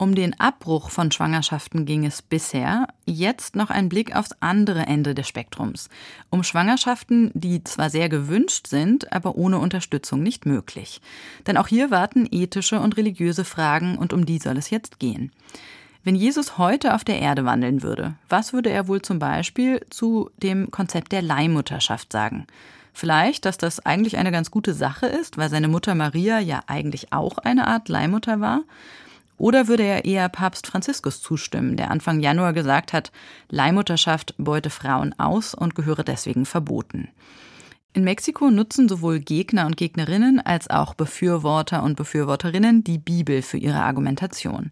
Um 0.00 0.14
den 0.14 0.38
Abbruch 0.38 0.90
von 0.90 1.10
Schwangerschaften 1.10 1.84
ging 1.84 2.06
es 2.06 2.22
bisher. 2.22 2.86
Jetzt 3.04 3.56
noch 3.56 3.68
ein 3.68 3.88
Blick 3.88 4.14
aufs 4.14 4.30
andere 4.38 4.86
Ende 4.86 5.12
des 5.12 5.26
Spektrums. 5.26 5.88
Um 6.30 6.44
Schwangerschaften, 6.44 7.32
die 7.34 7.64
zwar 7.64 7.90
sehr 7.90 8.08
gewünscht 8.08 8.68
sind, 8.68 9.12
aber 9.12 9.34
ohne 9.34 9.58
Unterstützung 9.58 10.22
nicht 10.22 10.46
möglich. 10.46 11.00
Denn 11.48 11.56
auch 11.56 11.66
hier 11.66 11.90
warten 11.90 12.28
ethische 12.30 12.78
und 12.78 12.96
religiöse 12.96 13.44
Fragen 13.44 13.98
und 13.98 14.12
um 14.12 14.24
die 14.24 14.38
soll 14.38 14.56
es 14.56 14.70
jetzt 14.70 15.00
gehen. 15.00 15.32
Wenn 16.04 16.14
Jesus 16.14 16.58
heute 16.58 16.94
auf 16.94 17.02
der 17.02 17.18
Erde 17.18 17.44
wandeln 17.44 17.82
würde, 17.82 18.14
was 18.28 18.52
würde 18.52 18.70
er 18.70 18.86
wohl 18.86 19.02
zum 19.02 19.18
Beispiel 19.18 19.84
zu 19.90 20.30
dem 20.36 20.70
Konzept 20.70 21.10
der 21.10 21.22
Leihmutterschaft 21.22 22.12
sagen? 22.12 22.46
Vielleicht, 22.92 23.44
dass 23.44 23.58
das 23.58 23.84
eigentlich 23.84 24.16
eine 24.16 24.30
ganz 24.30 24.52
gute 24.52 24.74
Sache 24.74 25.06
ist, 25.06 25.38
weil 25.38 25.50
seine 25.50 25.66
Mutter 25.66 25.96
Maria 25.96 26.38
ja 26.38 26.62
eigentlich 26.68 27.12
auch 27.12 27.38
eine 27.38 27.66
Art 27.66 27.88
Leihmutter 27.88 28.40
war? 28.40 28.62
Oder 29.38 29.68
würde 29.68 29.84
er 29.84 30.04
eher 30.04 30.28
Papst 30.28 30.66
Franziskus 30.66 31.22
zustimmen, 31.22 31.76
der 31.76 31.90
Anfang 31.90 32.20
Januar 32.20 32.52
gesagt 32.52 32.92
hat, 32.92 33.12
Leihmutterschaft 33.48 34.34
beute 34.36 34.68
Frauen 34.68 35.14
aus 35.18 35.54
und 35.54 35.74
gehöre 35.74 36.02
deswegen 36.04 36.44
verboten? 36.44 37.08
In 37.94 38.04
Mexiko 38.04 38.50
nutzen 38.50 38.88
sowohl 38.88 39.18
Gegner 39.18 39.66
und 39.66 39.76
Gegnerinnen 39.76 40.40
als 40.40 40.68
auch 40.68 40.94
Befürworter 40.94 41.82
und 41.82 41.96
Befürworterinnen 41.96 42.84
die 42.84 42.98
Bibel 42.98 43.40
für 43.42 43.56
ihre 43.56 43.80
Argumentation. 43.80 44.70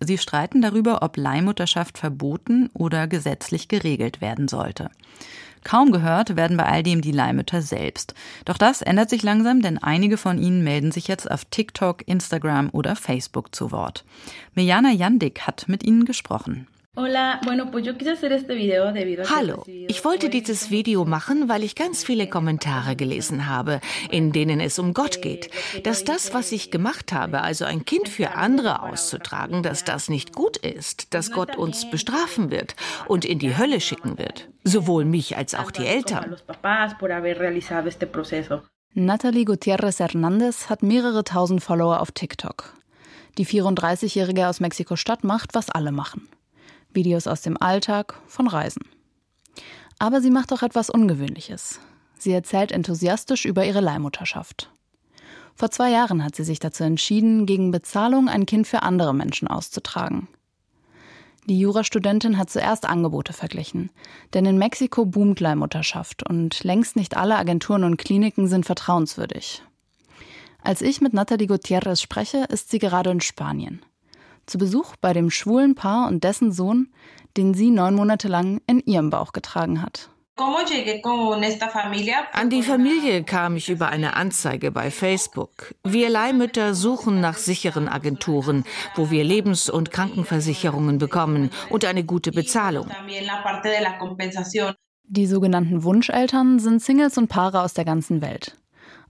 Sie 0.00 0.18
streiten 0.18 0.60
darüber, 0.60 1.02
ob 1.02 1.16
Leihmutterschaft 1.16 1.96
verboten 1.96 2.70
oder 2.74 3.06
gesetzlich 3.06 3.68
geregelt 3.68 4.20
werden 4.20 4.48
sollte. 4.48 4.90
Kaum 5.64 5.92
gehört 5.92 6.36
werden 6.36 6.56
bei 6.56 6.64
all 6.64 6.82
dem 6.82 7.00
die 7.00 7.12
Leihmütter 7.12 7.62
selbst. 7.62 8.14
Doch 8.44 8.58
das 8.58 8.82
ändert 8.82 9.10
sich 9.10 9.22
langsam, 9.22 9.62
denn 9.62 9.78
einige 9.78 10.16
von 10.16 10.38
ihnen 10.38 10.62
melden 10.64 10.92
sich 10.92 11.08
jetzt 11.08 11.30
auf 11.30 11.44
TikTok, 11.44 12.06
Instagram 12.06 12.70
oder 12.72 12.96
Facebook 12.96 13.54
zu 13.54 13.72
Wort. 13.72 14.04
Mirjana 14.54 14.90
Jandik 14.90 15.42
hat 15.42 15.68
mit 15.68 15.84
ihnen 15.84 16.04
gesprochen. 16.04 16.66
Hallo, 19.30 19.62
ich 19.66 20.04
wollte 20.04 20.30
dieses 20.30 20.70
Video 20.72 21.04
machen, 21.04 21.48
weil 21.48 21.62
ich 21.62 21.76
ganz 21.76 22.02
viele 22.02 22.26
Kommentare 22.28 22.96
gelesen 22.96 23.46
habe, 23.46 23.80
in 24.10 24.32
denen 24.32 24.58
es 24.58 24.80
um 24.80 24.94
Gott 24.94 25.22
geht. 25.22 25.48
Dass 25.84 26.02
das, 26.02 26.34
was 26.34 26.50
ich 26.50 26.72
gemacht 26.72 27.12
habe, 27.12 27.42
also 27.42 27.64
ein 27.64 27.84
Kind 27.84 28.08
für 28.08 28.34
andere 28.34 28.82
auszutragen, 28.82 29.62
dass 29.62 29.84
das 29.84 30.08
nicht 30.08 30.34
gut 30.34 30.56
ist, 30.56 31.14
dass 31.14 31.30
Gott 31.30 31.56
uns 31.56 31.88
bestrafen 31.88 32.50
wird 32.50 32.74
und 33.06 33.24
in 33.24 33.38
die 33.38 33.56
Hölle 33.56 33.80
schicken 33.80 34.18
wird. 34.18 34.48
Sowohl 34.64 35.04
mich 35.04 35.36
als 35.36 35.54
auch 35.54 35.70
die 35.70 35.86
Eltern. 35.86 36.34
Natalie 38.94 39.44
Gutierrez 39.44 40.00
Hernandez 40.00 40.68
hat 40.68 40.82
mehrere 40.82 41.22
tausend 41.22 41.62
Follower 41.62 42.00
auf 42.00 42.10
TikTok. 42.10 42.74
Die 43.36 43.46
34-Jährige 43.46 44.48
aus 44.48 44.58
Mexiko-Stadt 44.58 45.22
macht, 45.22 45.54
was 45.54 45.70
alle 45.70 45.92
machen. 45.92 46.28
Videos 46.92 47.26
aus 47.26 47.42
dem 47.42 47.60
Alltag, 47.60 48.20
von 48.26 48.46
Reisen. 48.46 48.82
Aber 49.98 50.20
sie 50.20 50.30
macht 50.30 50.52
auch 50.52 50.62
etwas 50.62 50.90
Ungewöhnliches. 50.90 51.80
Sie 52.18 52.32
erzählt 52.32 52.72
enthusiastisch 52.72 53.44
über 53.44 53.64
ihre 53.64 53.80
Leihmutterschaft. 53.80 54.70
Vor 55.54 55.70
zwei 55.70 55.90
Jahren 55.90 56.24
hat 56.24 56.36
sie 56.36 56.44
sich 56.44 56.60
dazu 56.60 56.84
entschieden, 56.84 57.46
gegen 57.46 57.70
Bezahlung 57.70 58.28
ein 58.28 58.46
Kind 58.46 58.66
für 58.66 58.82
andere 58.82 59.14
Menschen 59.14 59.48
auszutragen. 59.48 60.28
Die 61.46 61.58
Jurastudentin 61.58 62.36
hat 62.36 62.50
zuerst 62.50 62.84
Angebote 62.84 63.32
verglichen, 63.32 63.90
denn 64.34 64.44
in 64.44 64.58
Mexiko 64.58 65.06
boomt 65.06 65.40
Leihmutterschaft 65.40 66.28
und 66.28 66.62
längst 66.62 66.94
nicht 66.94 67.16
alle 67.16 67.36
Agenturen 67.36 67.84
und 67.84 67.96
Kliniken 67.96 68.48
sind 68.48 68.66
vertrauenswürdig. 68.66 69.62
Als 70.62 70.82
ich 70.82 71.00
mit 71.00 71.14
Nathalie 71.14 71.46
Gutierrez 71.46 72.02
spreche, 72.02 72.44
ist 72.50 72.70
sie 72.70 72.78
gerade 72.78 73.10
in 73.10 73.20
Spanien 73.20 73.80
zu 74.48 74.58
Besuch 74.58 74.96
bei 75.00 75.12
dem 75.12 75.30
schwulen 75.30 75.74
Paar 75.74 76.08
und 76.08 76.24
dessen 76.24 76.52
Sohn, 76.52 76.88
den 77.36 77.54
sie 77.54 77.70
neun 77.70 77.94
Monate 77.94 78.28
lang 78.28 78.60
in 78.66 78.80
ihrem 78.80 79.10
Bauch 79.10 79.32
getragen 79.32 79.82
hat. 79.82 80.10
An 82.32 82.50
die 82.50 82.62
Familie 82.62 83.24
kam 83.24 83.56
ich 83.56 83.68
über 83.68 83.88
eine 83.88 84.14
Anzeige 84.14 84.70
bei 84.70 84.90
Facebook. 84.92 85.74
Wir 85.84 86.08
Leihmütter 86.08 86.74
suchen 86.74 87.20
nach 87.20 87.36
sicheren 87.36 87.88
Agenturen, 87.88 88.64
wo 88.94 89.10
wir 89.10 89.24
Lebens- 89.24 89.68
und 89.68 89.90
Krankenversicherungen 89.90 90.98
bekommen 90.98 91.50
und 91.70 91.84
eine 91.84 92.04
gute 92.04 92.30
Bezahlung. 92.30 92.88
Die 95.10 95.26
sogenannten 95.26 95.82
Wunscheltern 95.82 96.58
sind 96.60 96.82
Singles 96.82 97.18
und 97.18 97.28
Paare 97.28 97.62
aus 97.62 97.74
der 97.74 97.84
ganzen 97.84 98.20
Welt. 98.22 98.56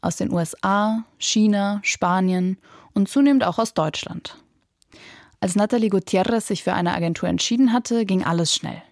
Aus 0.01 0.17
den 0.17 0.33
USA, 0.33 1.05
China, 1.19 1.81
Spanien 1.83 2.57
und 2.95 3.09
zunehmend 3.09 3.45
auch 3.45 3.59
aus 3.59 3.75
Deutschland. 3.75 4.39
Als 5.41 5.55
Nathalie 5.55 5.89
Gutierrez 5.89 6.49
sich 6.49 6.65
für 6.65 6.73
eine 6.73 6.95
Agentur 6.95 7.29
entschieden 7.29 7.73
hatte, 7.73 8.05
ging 8.05 8.25
alles 8.25 8.55
schnell. 8.55 8.83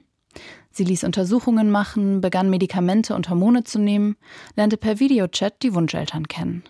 Sie 0.70 0.84
ließ 0.84 1.04
Untersuchungen 1.04 1.70
machen, 1.70 2.20
begann 2.20 2.50
Medikamente 2.50 3.14
und 3.14 3.28
Hormone 3.28 3.64
zu 3.64 3.78
nehmen, 3.78 4.16
lernte 4.54 4.76
per 4.76 5.00
Videochat 5.00 5.62
die 5.62 5.74
Wunscheltern 5.74 6.28
kennen. 6.28 6.62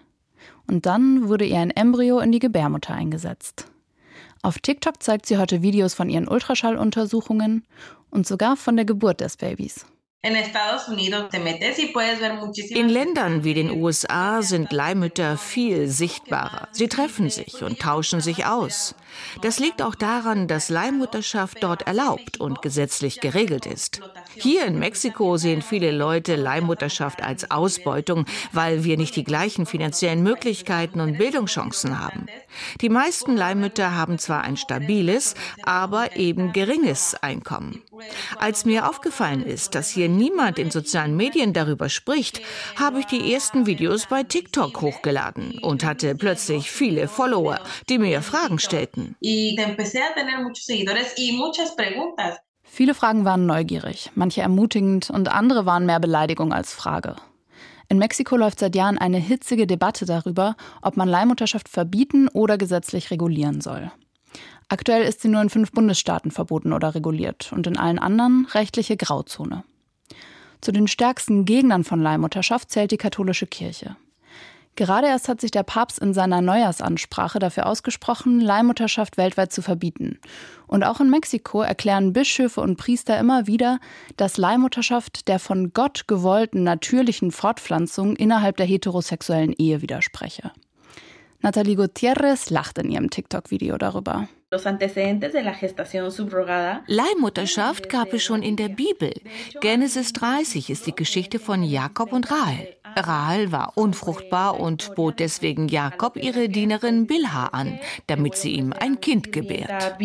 Und 0.66 0.86
dann 0.86 1.28
wurde 1.28 1.44
ihr 1.44 1.58
ein 1.58 1.70
Embryo 1.70 2.20
in 2.20 2.32
die 2.32 2.38
Gebärmutter 2.38 2.94
eingesetzt. 2.94 3.66
Auf 4.42 4.58
TikTok 4.58 5.02
zeigt 5.02 5.26
sie 5.26 5.38
heute 5.38 5.60
Videos 5.60 5.94
von 5.94 6.08
ihren 6.08 6.28
Ultraschalluntersuchungen 6.28 7.66
und 8.10 8.26
sogar 8.26 8.56
von 8.56 8.76
der 8.76 8.84
Geburt 8.84 9.20
des 9.20 9.36
Babys. 9.36 9.86
In 10.22 10.34
Ländern 12.88 13.44
wie 13.44 13.54
den 13.54 13.70
USA 13.70 14.42
sind 14.42 14.72
Leihmütter 14.72 15.36
viel 15.36 15.88
sichtbarer. 15.88 16.68
Sie 16.72 16.88
treffen 16.88 17.30
sich 17.30 17.62
und 17.62 17.78
tauschen 17.78 18.20
sich 18.20 18.46
aus. 18.46 18.94
Das 19.42 19.58
liegt 19.58 19.82
auch 19.82 19.94
daran, 19.94 20.48
dass 20.48 20.70
Leihmutterschaft 20.70 21.62
dort 21.62 21.82
erlaubt 21.82 22.40
und 22.40 22.62
gesetzlich 22.62 23.20
geregelt 23.20 23.66
ist. 23.66 24.00
Hier 24.34 24.66
in 24.66 24.78
Mexiko 24.78 25.36
sehen 25.36 25.62
viele 25.62 25.90
Leute 25.90 26.36
Leihmutterschaft 26.36 27.22
als 27.22 27.50
Ausbeutung, 27.50 28.26
weil 28.52 28.84
wir 28.84 28.96
nicht 28.96 29.16
die 29.16 29.24
gleichen 29.24 29.66
finanziellen 29.66 30.22
Möglichkeiten 30.22 31.00
und 31.00 31.18
Bildungschancen 31.18 31.98
haben. 31.98 32.26
Die 32.80 32.88
meisten 32.88 33.36
Leihmütter 33.36 33.94
haben 33.94 34.18
zwar 34.18 34.42
ein 34.42 34.56
stabiles, 34.56 35.34
aber 35.62 36.16
eben 36.16 36.52
geringes 36.52 37.14
Einkommen. 37.14 37.82
Als 38.38 38.64
mir 38.64 38.88
aufgefallen 38.88 39.44
ist, 39.44 39.74
dass 39.74 39.90
hier 39.90 40.08
niemand 40.08 40.58
in 40.58 40.70
sozialen 40.70 41.16
Medien 41.16 41.52
darüber 41.52 41.88
spricht, 41.88 42.40
habe 42.76 43.00
ich 43.00 43.06
die 43.06 43.32
ersten 43.32 43.66
Videos 43.66 44.06
bei 44.06 44.22
TikTok 44.22 44.80
hochgeladen 44.80 45.58
und 45.58 45.84
hatte 45.84 46.14
plötzlich 46.14 46.70
viele 46.70 47.08
Follower, 47.08 47.60
die 47.88 47.98
mir 47.98 48.22
Fragen 48.22 48.58
stellten. 48.58 49.05
Viele 52.62 52.94
Fragen 52.94 53.24
waren 53.24 53.46
neugierig, 53.46 54.10
manche 54.14 54.42
ermutigend 54.42 55.10
und 55.10 55.28
andere 55.28 55.66
waren 55.66 55.86
mehr 55.86 56.00
Beleidigung 56.00 56.52
als 56.52 56.72
Frage. 56.72 57.16
In 57.88 57.98
Mexiko 57.98 58.36
läuft 58.36 58.58
seit 58.58 58.74
Jahren 58.74 58.98
eine 58.98 59.18
hitzige 59.18 59.66
Debatte 59.66 60.04
darüber, 60.06 60.56
ob 60.82 60.96
man 60.96 61.08
Leihmutterschaft 61.08 61.68
verbieten 61.68 62.28
oder 62.28 62.58
gesetzlich 62.58 63.10
regulieren 63.10 63.60
soll. 63.60 63.92
Aktuell 64.68 65.04
ist 65.04 65.20
sie 65.20 65.28
nur 65.28 65.42
in 65.42 65.50
fünf 65.50 65.70
Bundesstaaten 65.70 66.32
verboten 66.32 66.72
oder 66.72 66.96
reguliert 66.96 67.52
und 67.52 67.68
in 67.68 67.76
allen 67.76 68.00
anderen 68.00 68.46
rechtliche 68.50 68.96
Grauzone. 68.96 69.62
Zu 70.60 70.72
den 70.72 70.88
stärksten 70.88 71.44
Gegnern 71.44 71.84
von 71.84 72.00
Leihmutterschaft 72.00 72.70
zählt 72.70 72.90
die 72.90 72.96
katholische 72.96 73.46
Kirche. 73.46 73.96
Gerade 74.76 75.06
erst 75.06 75.28
hat 75.28 75.40
sich 75.40 75.50
der 75.50 75.62
Papst 75.62 75.98
in 75.98 76.12
seiner 76.12 76.42
Neujahrsansprache 76.42 77.38
dafür 77.38 77.66
ausgesprochen, 77.66 78.40
Leihmutterschaft 78.40 79.16
weltweit 79.16 79.50
zu 79.50 79.62
verbieten. 79.62 80.18
Und 80.66 80.84
auch 80.84 81.00
in 81.00 81.08
Mexiko 81.08 81.62
erklären 81.62 82.12
Bischöfe 82.12 82.60
und 82.60 82.76
Priester 82.76 83.18
immer 83.18 83.46
wieder, 83.46 83.80
dass 84.18 84.36
Leihmutterschaft 84.36 85.28
der 85.28 85.38
von 85.38 85.72
Gott 85.72 86.06
gewollten 86.08 86.62
natürlichen 86.62 87.32
Fortpflanzung 87.32 88.16
innerhalb 88.16 88.58
der 88.58 88.66
heterosexuellen 88.66 89.54
Ehe 89.54 89.80
widerspreche. 89.80 90.52
Nathalie 91.40 91.76
Gutierrez 91.76 92.50
lacht 92.50 92.76
in 92.76 92.90
ihrem 92.90 93.08
TikTok-Video 93.08 93.78
darüber. 93.78 94.28
Leihmutterschaft 96.86 97.88
gab 97.88 98.12
es 98.12 98.22
schon 98.22 98.44
in 98.44 98.54
der 98.54 98.68
Bibel. 98.68 99.12
Genesis 99.60 100.12
30 100.12 100.70
ist 100.70 100.86
die 100.86 100.94
Geschichte 100.94 101.40
von 101.40 101.64
Jakob 101.64 102.12
und 102.12 102.30
Rahel. 102.30 102.68
Rahel 102.96 103.50
war 103.50 103.72
unfruchtbar 103.74 104.60
und 104.60 104.94
bot 104.94 105.18
deswegen 105.18 105.66
Jakob 105.66 106.16
ihre 106.16 106.48
Dienerin 106.48 107.08
Bilha 107.08 107.48
an, 107.48 107.80
damit 108.06 108.36
sie 108.36 108.52
ihm 108.52 108.72
ein 108.72 109.00
Kind 109.00 109.32
gebärt. 109.32 109.98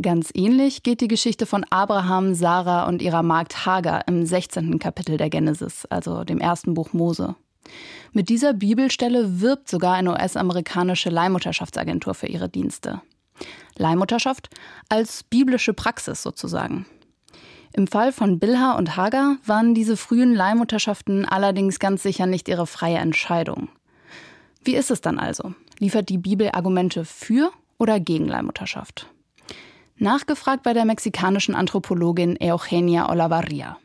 Ganz 0.00 0.30
ähnlich 0.32 0.82
geht 0.82 1.02
die 1.02 1.08
Geschichte 1.08 1.44
von 1.44 1.66
Abraham, 1.68 2.34
Sarah 2.34 2.88
und 2.88 3.02
ihrer 3.02 3.22
Magd 3.22 3.66
Hagar 3.66 4.08
im 4.08 4.24
16. 4.24 4.78
Kapitel 4.78 5.18
der 5.18 5.28
Genesis, 5.28 5.84
also 5.90 6.24
dem 6.24 6.38
ersten 6.38 6.72
Buch 6.72 6.94
Mose. 6.94 7.36
Mit 8.12 8.28
dieser 8.28 8.52
Bibelstelle 8.52 9.40
wirbt 9.40 9.68
sogar 9.68 9.94
eine 9.94 10.12
US-amerikanische 10.12 11.10
Leihmutterschaftsagentur 11.10 12.14
für 12.14 12.26
ihre 12.26 12.48
Dienste. 12.48 13.02
Leihmutterschaft 13.76 14.50
als 14.88 15.22
biblische 15.22 15.72
Praxis 15.72 16.22
sozusagen. 16.22 16.86
Im 17.72 17.86
Fall 17.86 18.12
von 18.12 18.38
Bilha 18.38 18.72
und 18.72 18.96
Hagar 18.96 19.36
waren 19.44 19.74
diese 19.74 19.96
frühen 19.96 20.34
Leihmutterschaften 20.34 21.24
allerdings 21.26 21.78
ganz 21.78 22.02
sicher 22.02 22.26
nicht 22.26 22.48
ihre 22.48 22.66
freie 22.66 22.96
Entscheidung. 22.96 23.68
Wie 24.64 24.74
ist 24.74 24.90
es 24.90 25.00
dann 25.00 25.18
also? 25.18 25.54
Liefert 25.78 26.08
die 26.08 26.18
Bibel 26.18 26.50
Argumente 26.52 27.04
für 27.04 27.52
oder 27.78 28.00
gegen 28.00 28.26
Leihmutterschaft? 28.26 29.08
Nachgefragt 29.96 30.62
bei 30.62 30.72
der 30.72 30.84
mexikanischen 30.84 31.54
Anthropologin 31.54 32.38
Eugenia 32.40 33.10
Olavarria. 33.10 33.78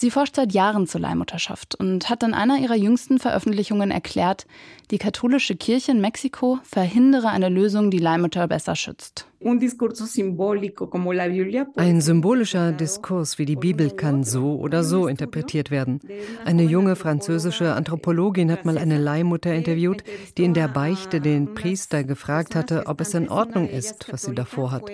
Sie 0.00 0.10
forscht 0.10 0.36
seit 0.36 0.54
Jahren 0.54 0.86
zur 0.86 1.02
Leihmutterschaft 1.02 1.74
und 1.74 2.08
hat 2.08 2.22
in 2.22 2.32
einer 2.32 2.56
ihrer 2.56 2.74
jüngsten 2.74 3.18
Veröffentlichungen 3.18 3.90
erklärt, 3.90 4.46
die 4.90 4.96
katholische 4.96 5.56
Kirche 5.56 5.92
in 5.92 6.00
Mexiko 6.00 6.58
verhindere 6.62 7.28
eine 7.28 7.50
Lösung, 7.50 7.90
die 7.90 7.98
Leihmutter 7.98 8.48
besser 8.48 8.76
schützt. 8.76 9.26
Ein 11.76 12.00
symbolischer 12.02 12.72
Diskurs 12.72 13.38
wie 13.38 13.46
die 13.46 13.56
Bibel 13.56 13.90
kann 13.90 14.22
so 14.22 14.58
oder 14.58 14.84
so 14.84 15.06
interpretiert 15.06 15.70
werden. 15.70 16.00
Eine 16.44 16.64
junge 16.64 16.94
französische 16.94 17.72
Anthropologin 17.72 18.52
hat 18.52 18.66
mal 18.66 18.76
eine 18.76 18.98
Leihmutter 18.98 19.54
interviewt, 19.54 20.04
die 20.36 20.44
in 20.44 20.52
der 20.52 20.68
Beichte 20.68 21.22
den 21.22 21.54
Priester 21.54 22.04
gefragt 22.04 22.54
hatte, 22.54 22.84
ob 22.86 23.00
es 23.00 23.14
in 23.14 23.30
Ordnung 23.30 23.68
ist, 23.68 24.12
was 24.12 24.22
sie 24.22 24.34
davor 24.34 24.72
hat. 24.72 24.90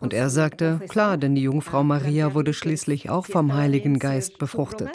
Und 0.00 0.14
er 0.14 0.30
sagte, 0.30 0.80
klar, 0.88 1.18
denn 1.18 1.34
die 1.34 1.42
Jungfrau 1.42 1.82
Maria 1.84 2.34
wurde 2.34 2.54
schließlich 2.54 3.10
auch 3.10 3.26
vom 3.26 3.52
Heiligen 3.52 3.98
Geist 3.98 4.38
befruchtet. 4.38 4.90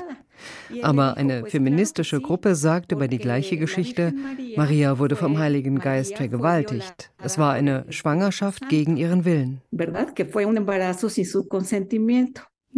Aber 0.82 1.18
eine 1.18 1.46
feministische 1.46 2.20
Gruppe 2.22 2.56
sagt 2.56 2.92
über 2.92 3.08
die 3.08 3.18
gleiche 3.18 3.58
Geschichte, 3.58 4.14
Maria 4.56 5.00
wurde 5.00 5.16
vom 5.16 5.38
Heiligen 5.38 5.80
Geist 5.80 6.18
vergewaltigt. 6.18 7.12
Es 7.24 7.38
war 7.38 7.54
eine 7.54 7.86
Schwangerschaft 7.90 8.70
gegen 8.70 8.98
ihren 8.98 9.26
Willen. 9.26 9.62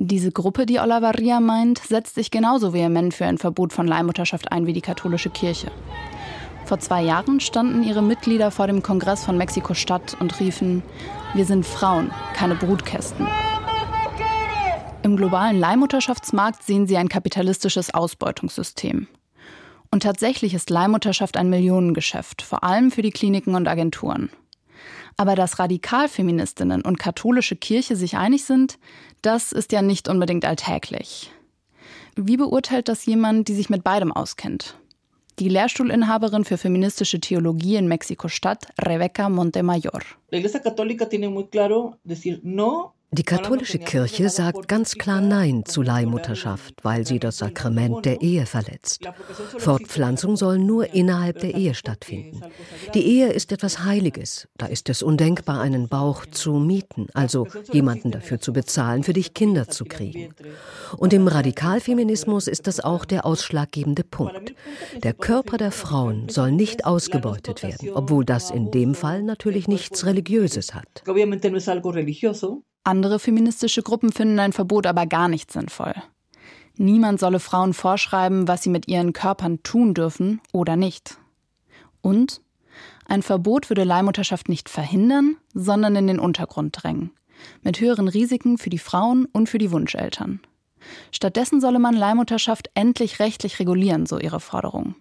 Diese 0.02 0.32
Gruppe, 0.32 0.66
die 0.66 0.80
Olavarria 0.80 1.40
meint, 1.40 1.80
setzt 1.80 2.16
sich 2.16 2.32
genauso 2.32 2.74
vehement 2.74 3.14
für 3.14 3.26
ein 3.26 3.38
Verbot 3.38 3.74
von 3.74 3.86
Leihmutterschaft 3.88 4.52
ein 4.52 4.66
wie 4.66 4.74
die 4.74 4.82
katholische 4.82 5.30
Kirche. 5.30 5.72
Vor 6.66 6.80
zwei 6.80 7.02
Jahren 7.02 7.40
standen 7.40 7.84
ihre 7.84 8.04
Mitglieder 8.04 8.52
vor 8.52 8.68
dem 8.68 8.84
Kongress 8.84 9.26
von 9.26 9.38
Mexiko-Stadt 9.38 10.16
und 10.20 10.40
riefen, 10.40 10.84
wir 11.34 11.46
sind 11.46 11.66
Frauen, 11.66 12.12
keine 12.36 12.56
Brutkästen. 12.56 13.28
Im 15.10 15.16
globalen 15.16 15.58
Leihmutterschaftsmarkt 15.60 16.62
sehen 16.62 16.86
sie 16.86 16.96
ein 16.96 17.10
kapitalistisches 17.10 17.92
Ausbeutungssystem. 17.92 19.08
Und 19.90 20.04
tatsächlich 20.04 20.54
ist 20.54 20.70
Leihmutterschaft 20.70 21.36
ein 21.36 21.50
Millionengeschäft, 21.50 22.44
vor 22.44 22.64
allem 22.64 22.92
für 22.92 23.02
die 23.02 23.10
Kliniken 23.10 23.56
und 23.56 23.68
Agenturen. 23.68 24.30
Aber 25.18 25.34
dass 25.34 25.58
Radikalfeministinnen 25.58 26.84
und 26.84 27.00
katholische 27.00 27.56
Kirche 27.56 27.96
sich 27.96 28.18
einig 28.18 28.46
sind, 28.46 28.78
das 29.24 29.52
ist 29.52 29.72
ja 29.72 29.82
nicht 29.82 30.08
unbedingt 30.10 30.46
alltäglich. 30.46 31.32
Wie 32.16 32.38
beurteilt 32.38 32.88
das 32.88 33.08
jemand, 33.08 33.48
die 33.48 33.56
sich 33.56 33.72
mit 33.72 33.84
beidem 33.84 34.12
auskennt? 34.12 34.78
Die 35.40 35.50
Lehrstuhlinhaberin 35.50 36.46
für 36.46 36.60
feministische 36.60 37.20
Theologie 37.20 37.78
in 37.78 37.88
Mexiko-Stadt, 37.88 38.68
Rebecca 38.80 39.28
Montemayor. 39.28 40.02
Die 43.12 43.24
katholische 43.24 43.80
Kirche 43.80 44.30
sagt 44.30 44.68
ganz 44.68 44.94
klar 44.94 45.20
Nein 45.20 45.64
zu 45.66 45.82
Leihmutterschaft, 45.82 46.76
weil 46.84 47.08
sie 47.08 47.18
das 47.18 47.40
Sakrament 47.40 48.06
der 48.06 48.22
Ehe 48.22 48.46
verletzt. 48.46 49.10
Fortpflanzung 49.58 50.38
soll 50.38 50.60
nur 50.60 50.94
innerhalb 50.94 51.40
der 51.40 51.56
Ehe 51.56 51.74
stattfinden. 51.74 52.42
Die 52.94 53.04
Ehe 53.04 53.32
ist 53.32 53.52
etwas 53.52 53.84
Heiliges. 53.84 54.48
Da 54.58 54.68
ist 54.68 54.90
es 54.90 55.02
undenkbar, 55.02 55.60
einen 55.60 55.88
Bauch 55.88 56.28
zu 56.28 56.54
mieten, 56.54 57.08
also 57.16 57.48
jemanden 57.72 58.12
dafür 58.12 58.40
zu 58.40 58.54
bezahlen, 58.54 59.02
für 59.02 59.14
dich 59.14 59.34
Kinder 59.34 59.68
zu 59.68 59.86
kriegen. 59.86 60.36
Und 60.96 61.12
im 61.12 61.28
Radikalfeminismus 61.28 62.48
ist 62.48 62.68
das 62.68 62.80
auch 62.80 63.06
der 63.06 63.26
ausschlaggebende 63.26 64.04
Punkt. 64.04 64.54
Der 65.02 65.14
Körper 65.14 65.58
der 65.58 65.72
Frauen 65.72 66.30
soll 66.30 66.52
nicht 66.52 66.86
ausgebeutet 66.86 67.64
werden, 67.64 67.90
obwohl 67.92 68.24
das 68.24 68.52
in 68.52 68.70
dem 68.70 68.94
Fall 68.94 69.24
natürlich 69.24 69.68
nichts 69.68 70.06
Religiöses 70.06 70.76
hat. 70.76 71.04
Andere 72.84 73.20
feministische 73.20 73.84
Gruppen 73.84 74.12
finden 74.12 74.40
ein 74.40 74.54
Verbot 74.54 74.88
aber 74.88 75.06
gar 75.06 75.28
nicht 75.28 75.52
sinnvoll. 75.52 75.94
Niemand 76.78 77.20
solle 77.20 77.40
Frauen 77.40 77.74
vorschreiben, 77.74 78.48
was 78.48 78.64
sie 78.64 78.70
mit 78.70 78.88
ihren 78.88 79.14
Körpern 79.14 79.62
tun 79.64 79.94
dürfen 79.94 80.42
oder 80.54 80.76
nicht. 80.76 81.18
Und 82.02 82.42
ein 83.06 83.22
Verbot 83.22 83.70
würde 83.70 83.84
Leihmutterschaft 83.84 84.48
nicht 84.48 84.70
verhindern, 84.70 85.36
sondern 85.54 85.96
in 85.96 86.08
den 86.08 86.20
Untergrund 86.20 86.78
drängen, 86.82 87.12
mit 87.64 87.82
höheren 87.82 88.08
Risiken 88.08 88.58
für 88.58 88.70
die 88.70 88.78
Frauen 88.78 89.26
und 89.26 89.50
für 89.50 89.58
die 89.58 89.72
Wunscheltern. 89.72 90.40
Stattdessen 91.12 91.60
solle 91.60 91.80
man 91.80 91.96
Leihmutterschaft 91.96 92.70
endlich 92.74 93.20
rechtlich 93.20 93.60
regulieren, 93.60 94.06
so 94.06 94.18
ihre 94.18 94.40
Forderung. 94.40 94.96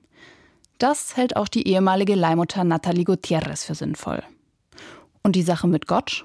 Das 0.79 1.17
hält 1.17 1.37
auch 1.37 1.49
die 1.49 1.69
ehemalige 1.69 2.15
Leihmutter 2.15 2.65
Nathalie 2.65 3.05
Gutierrez 3.05 3.65
für 3.65 3.75
sinnvoll. 3.75 4.23
Und 5.23 5.37
die 5.37 5.43
Sache 5.43 5.67
mit 5.67 5.87
Gott? 5.87 6.25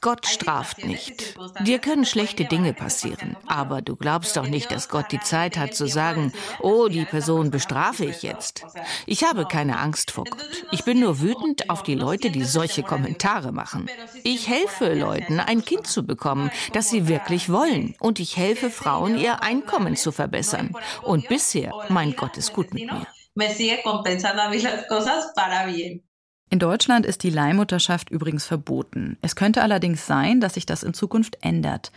Gott 0.00 0.26
straft 0.26 0.84
nicht. 0.84 1.36
Dir 1.60 1.78
können 1.78 2.04
schlechte 2.04 2.44
Dinge 2.44 2.72
passieren, 2.72 3.36
aber 3.46 3.82
du 3.82 3.96
glaubst 3.96 4.36
doch 4.36 4.46
nicht, 4.46 4.70
dass 4.70 4.88
Gott 4.88 5.12
die 5.12 5.20
Zeit 5.20 5.56
hat 5.56 5.74
zu 5.74 5.86
sagen, 5.86 6.32
oh, 6.60 6.88
die 6.88 7.04
Person 7.04 7.50
bestrafe 7.50 8.04
ich 8.04 8.22
jetzt. 8.22 8.64
Ich 9.06 9.24
habe 9.24 9.46
keine 9.46 9.78
Angst 9.78 10.10
vor 10.10 10.24
Gott. 10.24 10.64
Ich 10.72 10.84
bin 10.84 11.00
nur 11.00 11.20
wütend 11.20 11.70
auf 11.70 11.82
die 11.82 11.94
Leute, 11.94 12.30
die 12.30 12.44
solche 12.44 12.82
Kommentare 12.82 13.52
machen. 13.52 13.88
Ich 14.24 14.48
helfe 14.48 14.94
Leuten, 14.94 15.40
ein 15.40 15.64
Kind 15.64 15.86
zu 15.86 16.04
bekommen, 16.04 16.50
das 16.72 16.90
sie 16.90 17.08
wirklich 17.08 17.50
wollen. 17.50 17.94
Und 18.00 18.20
ich 18.20 18.36
helfe 18.36 18.70
Frauen, 18.70 19.18
ihr 19.18 19.42
Einkommen 19.42 19.96
zu 19.96 20.12
verbessern. 20.12 20.74
Und 21.02 21.28
bisher, 21.28 21.72
mein 21.88 22.16
Gott 22.16 22.36
ist 22.36 22.52
gut 22.52 22.72
mit 22.74 22.90
mir. 22.90 23.06
Me 23.34 23.48
sigue 23.54 23.80
compensando 23.82 24.42
a 24.42 24.48
mí 24.48 24.58
las 24.58 24.86
cosas 24.86 25.32
para 25.34 25.64
bien. 25.64 26.02
In 26.52 26.58
Deutschland 26.58 27.06
ist 27.06 27.22
die 27.22 27.30
Leihmutterschaft 27.30 28.10
übrigens 28.10 28.44
verboten. 28.44 29.16
Es 29.22 29.36
könnte 29.36 29.62
allerdings 29.62 30.08
sein, 30.08 30.40
dass 30.40 30.54
sich 30.54 30.66
das 30.66 30.82
in 30.82 30.94
Zukunft 30.94 31.38
ändert. 31.42 31.92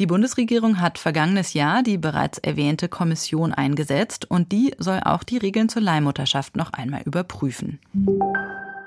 Die 0.00 0.06
Bundesregierung 0.06 0.80
hat 0.80 0.98
vergangenes 0.98 1.54
Jahr 1.54 1.84
die 1.84 1.98
bereits 1.98 2.38
erwähnte 2.38 2.88
Kommission 2.88 3.54
eingesetzt 3.54 4.28
und 4.28 4.50
die 4.50 4.74
soll 4.78 4.98
auch 5.04 5.22
die 5.22 5.38
Regeln 5.38 5.68
zur 5.68 5.82
Leihmutterschaft 5.82 6.56
noch 6.56 6.72
einmal 6.72 7.02
überprüfen. 7.02 7.78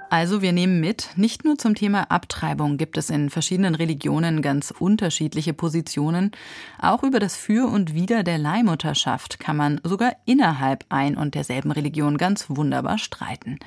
Also 0.10 0.41
wir 0.41 0.54
nehmen 0.54 0.80
mit, 0.80 1.10
nicht 1.15 1.46
nur 1.46 1.58
zum 1.58 1.74
Thema 1.74 2.12
Abtreibung 2.12 2.78
gibt 2.78 2.98
es 2.98 3.10
in 3.10 3.30
verschiedenen 3.30 3.76
Religionen 3.76 4.41
ganz 4.41 4.72
unterschiedliche 4.72 5.54
Positionen, 5.54 6.32
auch 6.80 7.04
über 7.04 7.20
das 7.20 7.36
Für 7.36 7.68
und 7.68 7.94
Wider 7.94 8.24
der 8.24 8.38
Leihmutterschaft 8.38 9.39
kann 9.39 9.58
man 9.58 9.82
sogar 9.84 10.15
innerhalb 10.26 10.86
ein 10.89 11.18
und 11.18 11.34
derselben 11.34 11.72
Religion 11.72 12.18
ganz 12.18 12.46
wunderbar 12.50 12.98
streiten. 12.98 13.58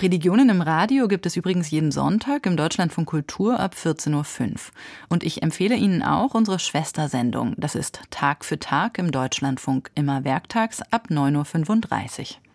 Religionen 0.00 0.48
im 0.48 0.60
Radio 0.60 1.08
gibt 1.08 1.26
es 1.26 1.36
übrigens 1.36 1.70
jeden 1.70 1.92
Sonntag 1.92 2.46
im 2.46 2.56
Deutschlandfunk 2.56 3.08
Kultur 3.08 3.60
ab 3.60 3.74
14.05 3.74 4.50
Uhr. 4.50 4.56
Und 5.08 5.22
ich 5.22 5.42
empfehle 5.42 5.76
Ihnen 5.76 6.02
auch 6.02 6.34
unsere 6.34 6.58
Schwestersendung. 6.58 7.54
Das 7.56 7.74
ist 7.74 8.00
Tag 8.10 8.44
für 8.44 8.58
Tag 8.58 8.98
im 8.98 9.12
Deutschlandfunk 9.12 9.90
immer 9.94 10.24
werktags 10.24 10.82
ab 10.90 11.08
9.35 11.10 12.20
Uhr. 12.20 12.49